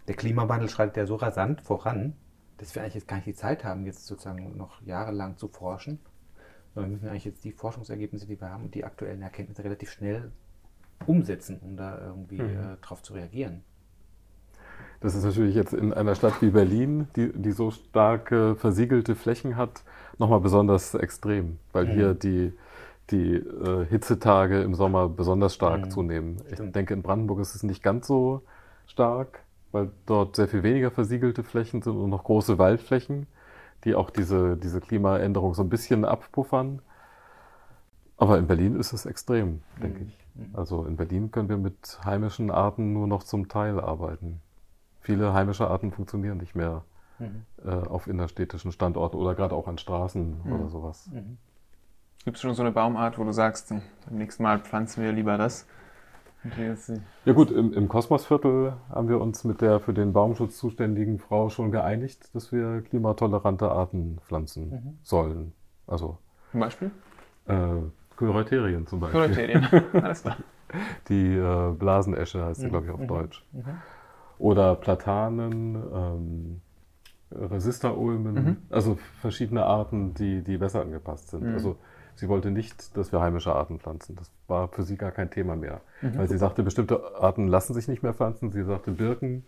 [0.08, 2.16] der Klimawandel schreitet ja so rasant voran,
[2.58, 6.00] dass wir eigentlich jetzt gar nicht die Zeit haben, jetzt sozusagen noch jahrelang zu forschen.
[6.76, 10.32] Wir müssen eigentlich jetzt die Forschungsergebnisse, die wir haben, und die aktuellen Erkenntnisse relativ schnell
[11.08, 13.64] umsetzen, um da irgendwie äh, drauf zu reagieren.
[15.00, 19.56] Das ist natürlich jetzt in einer Stadt wie Berlin, die, die so starke versiegelte Flächen
[19.58, 19.84] hat,
[20.20, 21.90] nochmal besonders extrem, weil Mhm.
[21.90, 22.54] hier die,
[23.10, 25.92] die äh, Hitzetage im Sommer besonders stark Mhm.
[25.92, 26.38] zunehmen.
[26.52, 26.76] Ich Stimmt.
[26.76, 28.42] denke, in Brandenburg ist es nicht ganz so
[28.88, 29.40] stark,
[29.72, 33.26] weil dort sehr viel weniger versiegelte Flächen sind und noch große Waldflächen,
[33.84, 36.82] die auch diese, diese Klimaänderung so ein bisschen abpuffern.
[38.18, 40.08] Aber in Berlin ist es extrem, denke Mhm.
[40.08, 40.18] ich.
[40.54, 44.40] Also in Berlin können wir mit heimischen Arten nur noch zum Teil arbeiten.
[45.02, 46.84] Viele heimische Arten funktionieren nicht mehr
[47.20, 47.46] mhm.
[47.66, 50.54] äh, auf innerstädtischen Standorten oder gerade auch an Straßen mhm.
[50.54, 51.10] oder sowas.
[51.12, 51.38] Mhm.
[52.24, 55.38] Gibt es schon so eine Baumart, wo du sagst, beim nächsten Mal pflanzen wir lieber
[55.38, 55.66] das?
[57.26, 61.50] Ja gut, im, im Kosmosviertel haben wir uns mit der für den Baumschutz zuständigen Frau
[61.50, 64.98] schon geeinigt, dass wir klimatolerante Arten pflanzen mhm.
[65.04, 65.54] sollen.
[65.88, 66.18] Also
[66.52, 66.92] zum Beispiel?
[67.48, 67.82] Äh,
[68.18, 69.22] Chloreterien zum Beispiel.
[69.22, 69.68] Chloreterien,
[70.04, 70.38] alles klar.
[71.10, 72.72] Die äh, Blasenesche heißt sie, mhm.
[72.72, 73.08] glaube ich, auf mhm.
[73.08, 73.46] Deutsch.
[73.52, 73.64] Mhm.
[74.38, 76.62] Oder Platanen, ähm,
[77.32, 78.58] Resisterulmen, mhm.
[78.70, 81.44] also verschiedene Arten, die, die besser angepasst sind.
[81.44, 81.54] Mhm.
[81.54, 81.78] Also
[82.22, 84.16] sie wollte nicht, dass wir heimische Arten pflanzen.
[84.16, 85.82] Das war für sie gar kein Thema mehr.
[86.02, 86.20] Mhm.
[86.20, 88.52] Weil sie sagte, bestimmte Arten lassen sich nicht mehr pflanzen.
[88.52, 89.44] Sie sagte, Birken,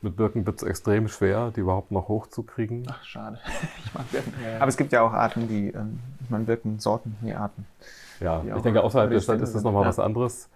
[0.00, 2.86] mit Birken wird es extrem schwer, die überhaupt noch hochzukriegen.
[2.88, 3.38] Ach, schade.
[3.84, 4.32] Ich mag Birken.
[4.42, 4.56] Ja.
[4.56, 7.66] Aber es gibt ja auch Arten, die, ähm, ich meine Birken, Sorten, nee, Arten.
[8.18, 9.88] Ja, ich denke, außerhalb der Stadt ist das nochmal ja.
[9.88, 10.48] was anderes.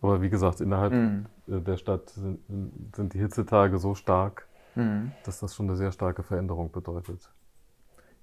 [0.00, 1.26] Aber wie gesagt, innerhalb mhm.
[1.46, 2.40] der Stadt sind,
[2.96, 5.12] sind, die Hitzetage so stark, mhm.
[5.24, 7.30] dass das schon eine sehr starke Veränderung bedeutet.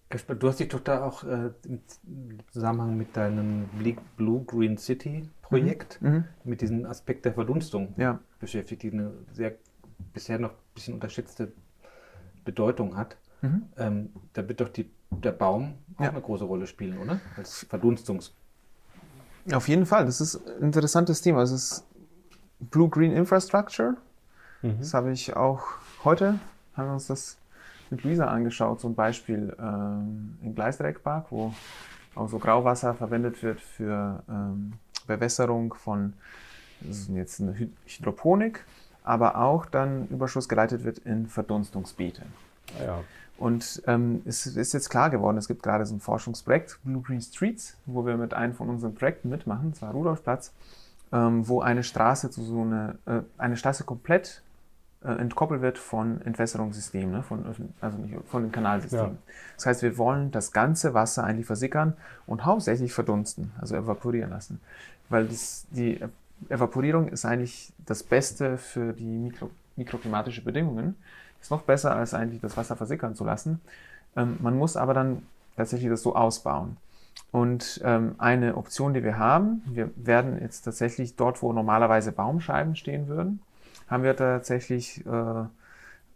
[0.09, 1.81] Kasper, du hast dich doch da auch äh, im
[2.51, 3.69] Zusammenhang mit deinem
[4.15, 6.09] Blue Green City Projekt mhm.
[6.09, 6.23] mhm.
[6.43, 8.19] mit diesem Aspekt der Verdunstung ja.
[8.39, 9.55] beschäftigt, die eine sehr
[10.13, 11.51] bisher noch ein bisschen unterschätzte
[12.45, 13.17] Bedeutung hat.
[13.41, 13.63] Mhm.
[13.77, 16.09] Ähm, da wird doch die, der Baum auch ja.
[16.09, 17.19] eine große Rolle spielen, oder?
[17.35, 18.33] Als Verdunstungs.
[19.51, 20.05] Auf jeden Fall.
[20.05, 21.41] Das ist ein interessantes Thema.
[21.41, 21.85] Es ist
[22.59, 23.95] Blue Green Infrastructure.
[24.61, 24.79] Mhm.
[24.79, 25.63] Das habe ich auch
[26.03, 26.39] heute,
[26.75, 27.37] haben wir uns das
[27.91, 31.53] mit Luisa angeschaut, ein Beispiel ähm, im Gleisdreckpark, wo
[32.15, 34.73] auch so Grauwasser verwendet wird für ähm,
[35.05, 36.13] Bewässerung von,
[36.81, 38.65] das ist jetzt eine Hydroponik,
[39.03, 42.23] aber auch dann Überschuss geleitet wird in Verdunstungsbeete.
[42.85, 42.99] Ja.
[43.37, 47.21] Und ähm, es ist jetzt klar geworden, es gibt gerade so ein Forschungsprojekt, Blue Green
[47.21, 50.51] Streets, wo wir mit einem von unseren Projekten mitmachen, zwar Rudolfplatz,
[51.11, 54.41] ähm, wo eine Straße zu so eine, äh, eine Straße komplett
[55.03, 57.23] äh, entkoppelt wird von Entwässerungssystemen, ne?
[57.23, 57.45] von,
[57.81, 59.11] also nicht von den Kanalsystemen.
[59.11, 59.33] Ja.
[59.55, 61.93] Das heißt, wir wollen das ganze Wasser eigentlich versickern
[62.25, 64.59] und hauptsächlich verdunsten, also evaporieren lassen.
[65.09, 65.99] Weil das, die
[66.49, 70.95] Evaporierung ist eigentlich das Beste für die Mikro, mikroklimatische Bedingungen.
[71.41, 73.61] Ist noch besser, als eigentlich das Wasser versickern zu lassen.
[74.15, 75.23] Ähm, man muss aber dann
[75.55, 76.77] tatsächlich das so ausbauen.
[77.31, 82.75] Und ähm, eine Option, die wir haben, wir werden jetzt tatsächlich dort, wo normalerweise Baumscheiben
[82.75, 83.41] stehen würden,
[83.87, 85.45] haben wir tatsächlich äh,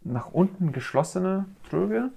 [0.03, 2.09] nach unten geschlossene Tröge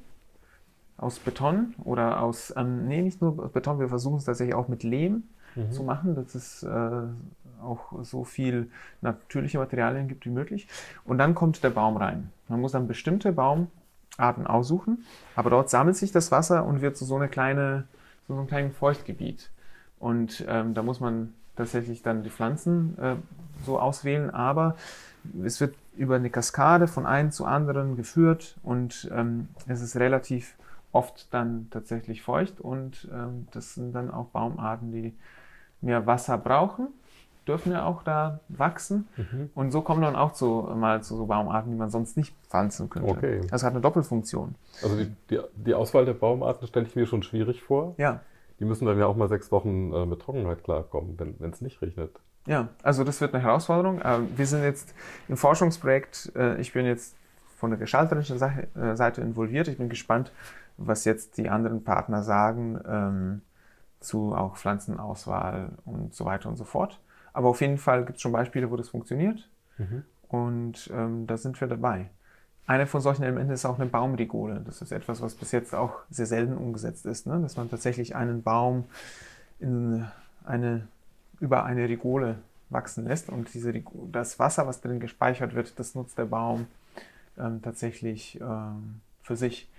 [0.96, 4.82] aus Beton oder aus, ähm, nee, nicht nur Beton, wir versuchen es tatsächlich auch mit
[4.82, 5.24] Lehm
[5.54, 5.72] mhm.
[5.72, 6.14] zu machen.
[6.14, 7.02] Das ist äh,
[7.62, 10.68] auch so viel natürliche Materialien gibt wie möglich.
[11.04, 12.30] Und dann kommt der Baum rein.
[12.48, 17.04] Man muss dann bestimmte Baumarten aussuchen, aber dort sammelt sich das Wasser und wird zu
[17.04, 17.84] so, eine kleine,
[18.28, 19.50] so einem kleinen Feuchtgebiet.
[19.98, 23.16] Und ähm, da muss man tatsächlich dann die Pflanzen äh,
[23.64, 24.76] so auswählen, aber
[25.44, 30.56] es wird über eine Kaskade von einem zu anderen geführt und ähm, es ist relativ
[30.92, 35.14] oft dann tatsächlich feucht und ähm, das sind dann auch Baumarten, die
[35.80, 36.88] mehr Wasser brauchen
[37.46, 39.08] dürfen ja auch da wachsen.
[39.16, 39.50] Mhm.
[39.54, 42.90] Und so kommen dann auch zu, mal zu so Baumarten, die man sonst nicht pflanzen
[42.90, 43.10] könnte.
[43.10, 43.40] Okay.
[43.50, 44.54] Das hat eine Doppelfunktion.
[44.82, 47.94] Also die, die, die Auswahl der Baumarten stelle ich mir schon schwierig vor.
[47.98, 48.20] Ja.
[48.60, 51.82] Die müssen dann ja auch mal sechs Wochen äh, mit Trockenheit klarkommen, wenn es nicht
[51.82, 52.20] regnet.
[52.46, 54.00] Ja, also das wird eine Herausforderung.
[54.00, 54.94] Äh, wir sind jetzt
[55.28, 57.16] im Forschungsprojekt, äh, ich bin jetzt
[57.56, 59.68] von der gestalterischen äh, Seite involviert.
[59.68, 60.32] Ich bin gespannt,
[60.76, 63.42] was jetzt die anderen Partner sagen ähm,
[64.00, 67.00] zu auch Pflanzenauswahl und so weiter und so fort.
[67.32, 69.48] Aber auf jeden Fall gibt es schon Beispiele, wo das funktioniert.
[69.78, 70.04] Mhm.
[70.28, 72.10] Und ähm, da sind wir dabei.
[72.66, 74.62] Eine von solchen Elementen ist auch eine Baumrigole.
[74.64, 77.38] Das ist etwas, was bis jetzt auch sehr selten umgesetzt ist, ne?
[77.40, 78.84] dass man tatsächlich einen Baum
[79.58, 80.06] in
[80.44, 80.88] eine,
[81.40, 82.38] über eine Rigole
[82.70, 83.72] wachsen lässt und diese,
[84.10, 86.66] das Wasser, was drin gespeichert wird, das nutzt der Baum
[87.38, 89.70] ähm, tatsächlich ähm, für sich.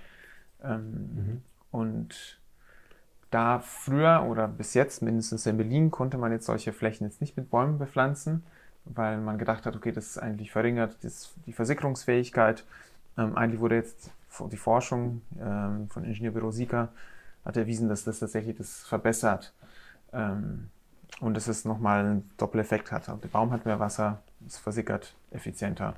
[0.64, 1.42] Ähm, mhm.
[1.72, 2.40] Und
[3.32, 7.36] da früher oder bis jetzt, mindestens in Berlin, konnte man jetzt solche Flächen jetzt nicht
[7.36, 8.44] mit Bäumen bepflanzen,
[8.86, 12.66] weil man gedacht hat, okay, das ist eigentlich verringert das, die Versickerungsfähigkeit.
[13.18, 14.12] Ähm, eigentlich wurde jetzt
[14.52, 16.90] die Forschung ähm, von Ingenieurbüro Sika
[17.46, 19.54] hat erwiesen, dass das tatsächlich das verbessert
[20.12, 20.70] ähm,
[21.20, 23.08] und dass es nochmal einen Doppeleffekt hat.
[23.08, 25.96] Der Baum hat mehr Wasser, es versickert effizienter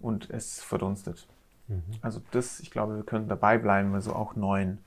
[0.00, 1.26] und es verdunstet.
[1.68, 1.82] Mhm.
[2.00, 4.78] Also das, ich glaube, wir können dabei bleiben, also auch neuen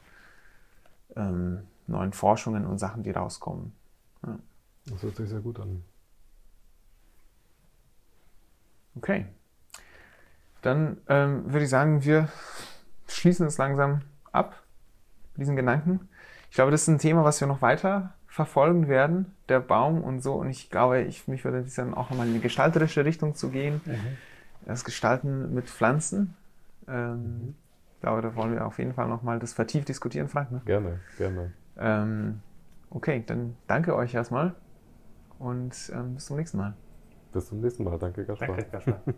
[1.16, 3.74] ähm, neuen Forschungen und Sachen, die rauskommen.
[4.26, 4.40] Ja.
[4.86, 5.84] Das hört sich sehr gut an.
[8.96, 9.26] Okay.
[10.62, 12.28] Dann ähm, würde ich sagen, wir
[13.08, 14.62] schließen es langsam ab,
[15.38, 16.10] diesen Gedanken.
[16.50, 20.22] Ich glaube, das ist ein Thema, was wir noch weiter verfolgen werden, der Baum und
[20.22, 20.34] so.
[20.36, 23.50] Und ich glaube, ich, mich würde es dann auch nochmal in die gestalterische Richtung zu
[23.50, 23.82] gehen.
[24.66, 26.36] Das Gestalten mit Pflanzen.
[26.88, 27.56] Ähm,
[27.96, 30.52] Ich glaube, da wollen wir auf jeden Fall nochmal das vertieft diskutieren, Frank.
[30.52, 30.62] Ne?
[30.66, 31.54] Gerne, gerne.
[31.78, 32.42] Ähm,
[32.90, 34.56] okay, dann danke euch erstmal
[35.38, 36.74] und ähm, bis zum nächsten Mal.
[37.32, 37.98] Bis zum nächsten Mal.
[38.00, 38.48] Danke, Gaspar.
[38.48, 39.02] Danke, Gaspar.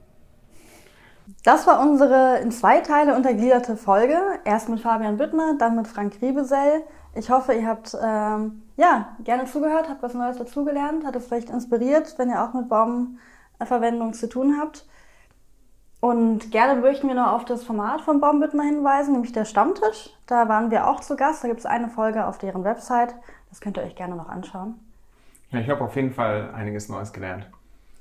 [1.44, 4.18] Das war unsere in zwei Teile untergliederte Folge.
[4.44, 6.84] Erst mit Fabian Büttner, dann mit Frank Riebesell.
[7.14, 11.50] Ich hoffe, ihr habt ähm, ja, gerne zugehört, habt was Neues dazugelernt, hat es vielleicht
[11.50, 14.86] inspiriert, wenn ihr auch mit Baumverwendung zu tun habt.
[16.00, 20.10] Und gerne möchten wir noch auf das Format von Baumbüttner hinweisen, nämlich der Stammtisch.
[20.26, 21.44] Da waren wir auch zu Gast.
[21.44, 23.14] Da gibt es eine Folge auf deren Website.
[23.50, 24.80] Das könnt ihr euch gerne noch anschauen.
[25.52, 27.48] Ja, ich habe auf jeden Fall einiges Neues gelernt.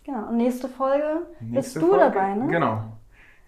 [0.05, 0.29] Genau.
[0.29, 2.49] Und nächste Folge Nächste bist du Folge, dabei, ne?
[2.49, 2.85] Genau.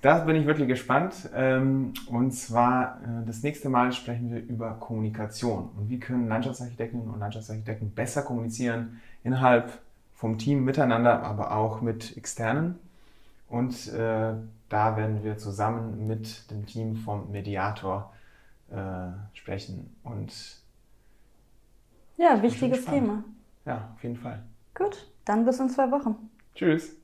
[0.03, 1.31] Da bin ich wirklich gespannt.
[1.35, 5.71] Ähm, Und zwar, äh, das nächste Mal sprechen wir über Kommunikation.
[5.77, 9.81] Und wie können Landschaftsarchitektinnen und Landschaftsarchitekten besser kommunizieren innerhalb
[10.15, 12.79] vom Team miteinander, aber auch mit Externen.
[13.49, 14.33] Und äh,
[14.69, 18.13] da werden wir zusammen mit dem Team vom Mediator
[18.71, 19.95] äh, sprechen.
[20.03, 20.33] Und
[22.17, 22.85] Ja, wichtiges.
[22.87, 23.23] Thema.
[23.65, 24.43] ja, auf jeden Fall.
[24.75, 26.17] Gut, dann bis in zwei Wochen.
[26.55, 27.02] Tschüss.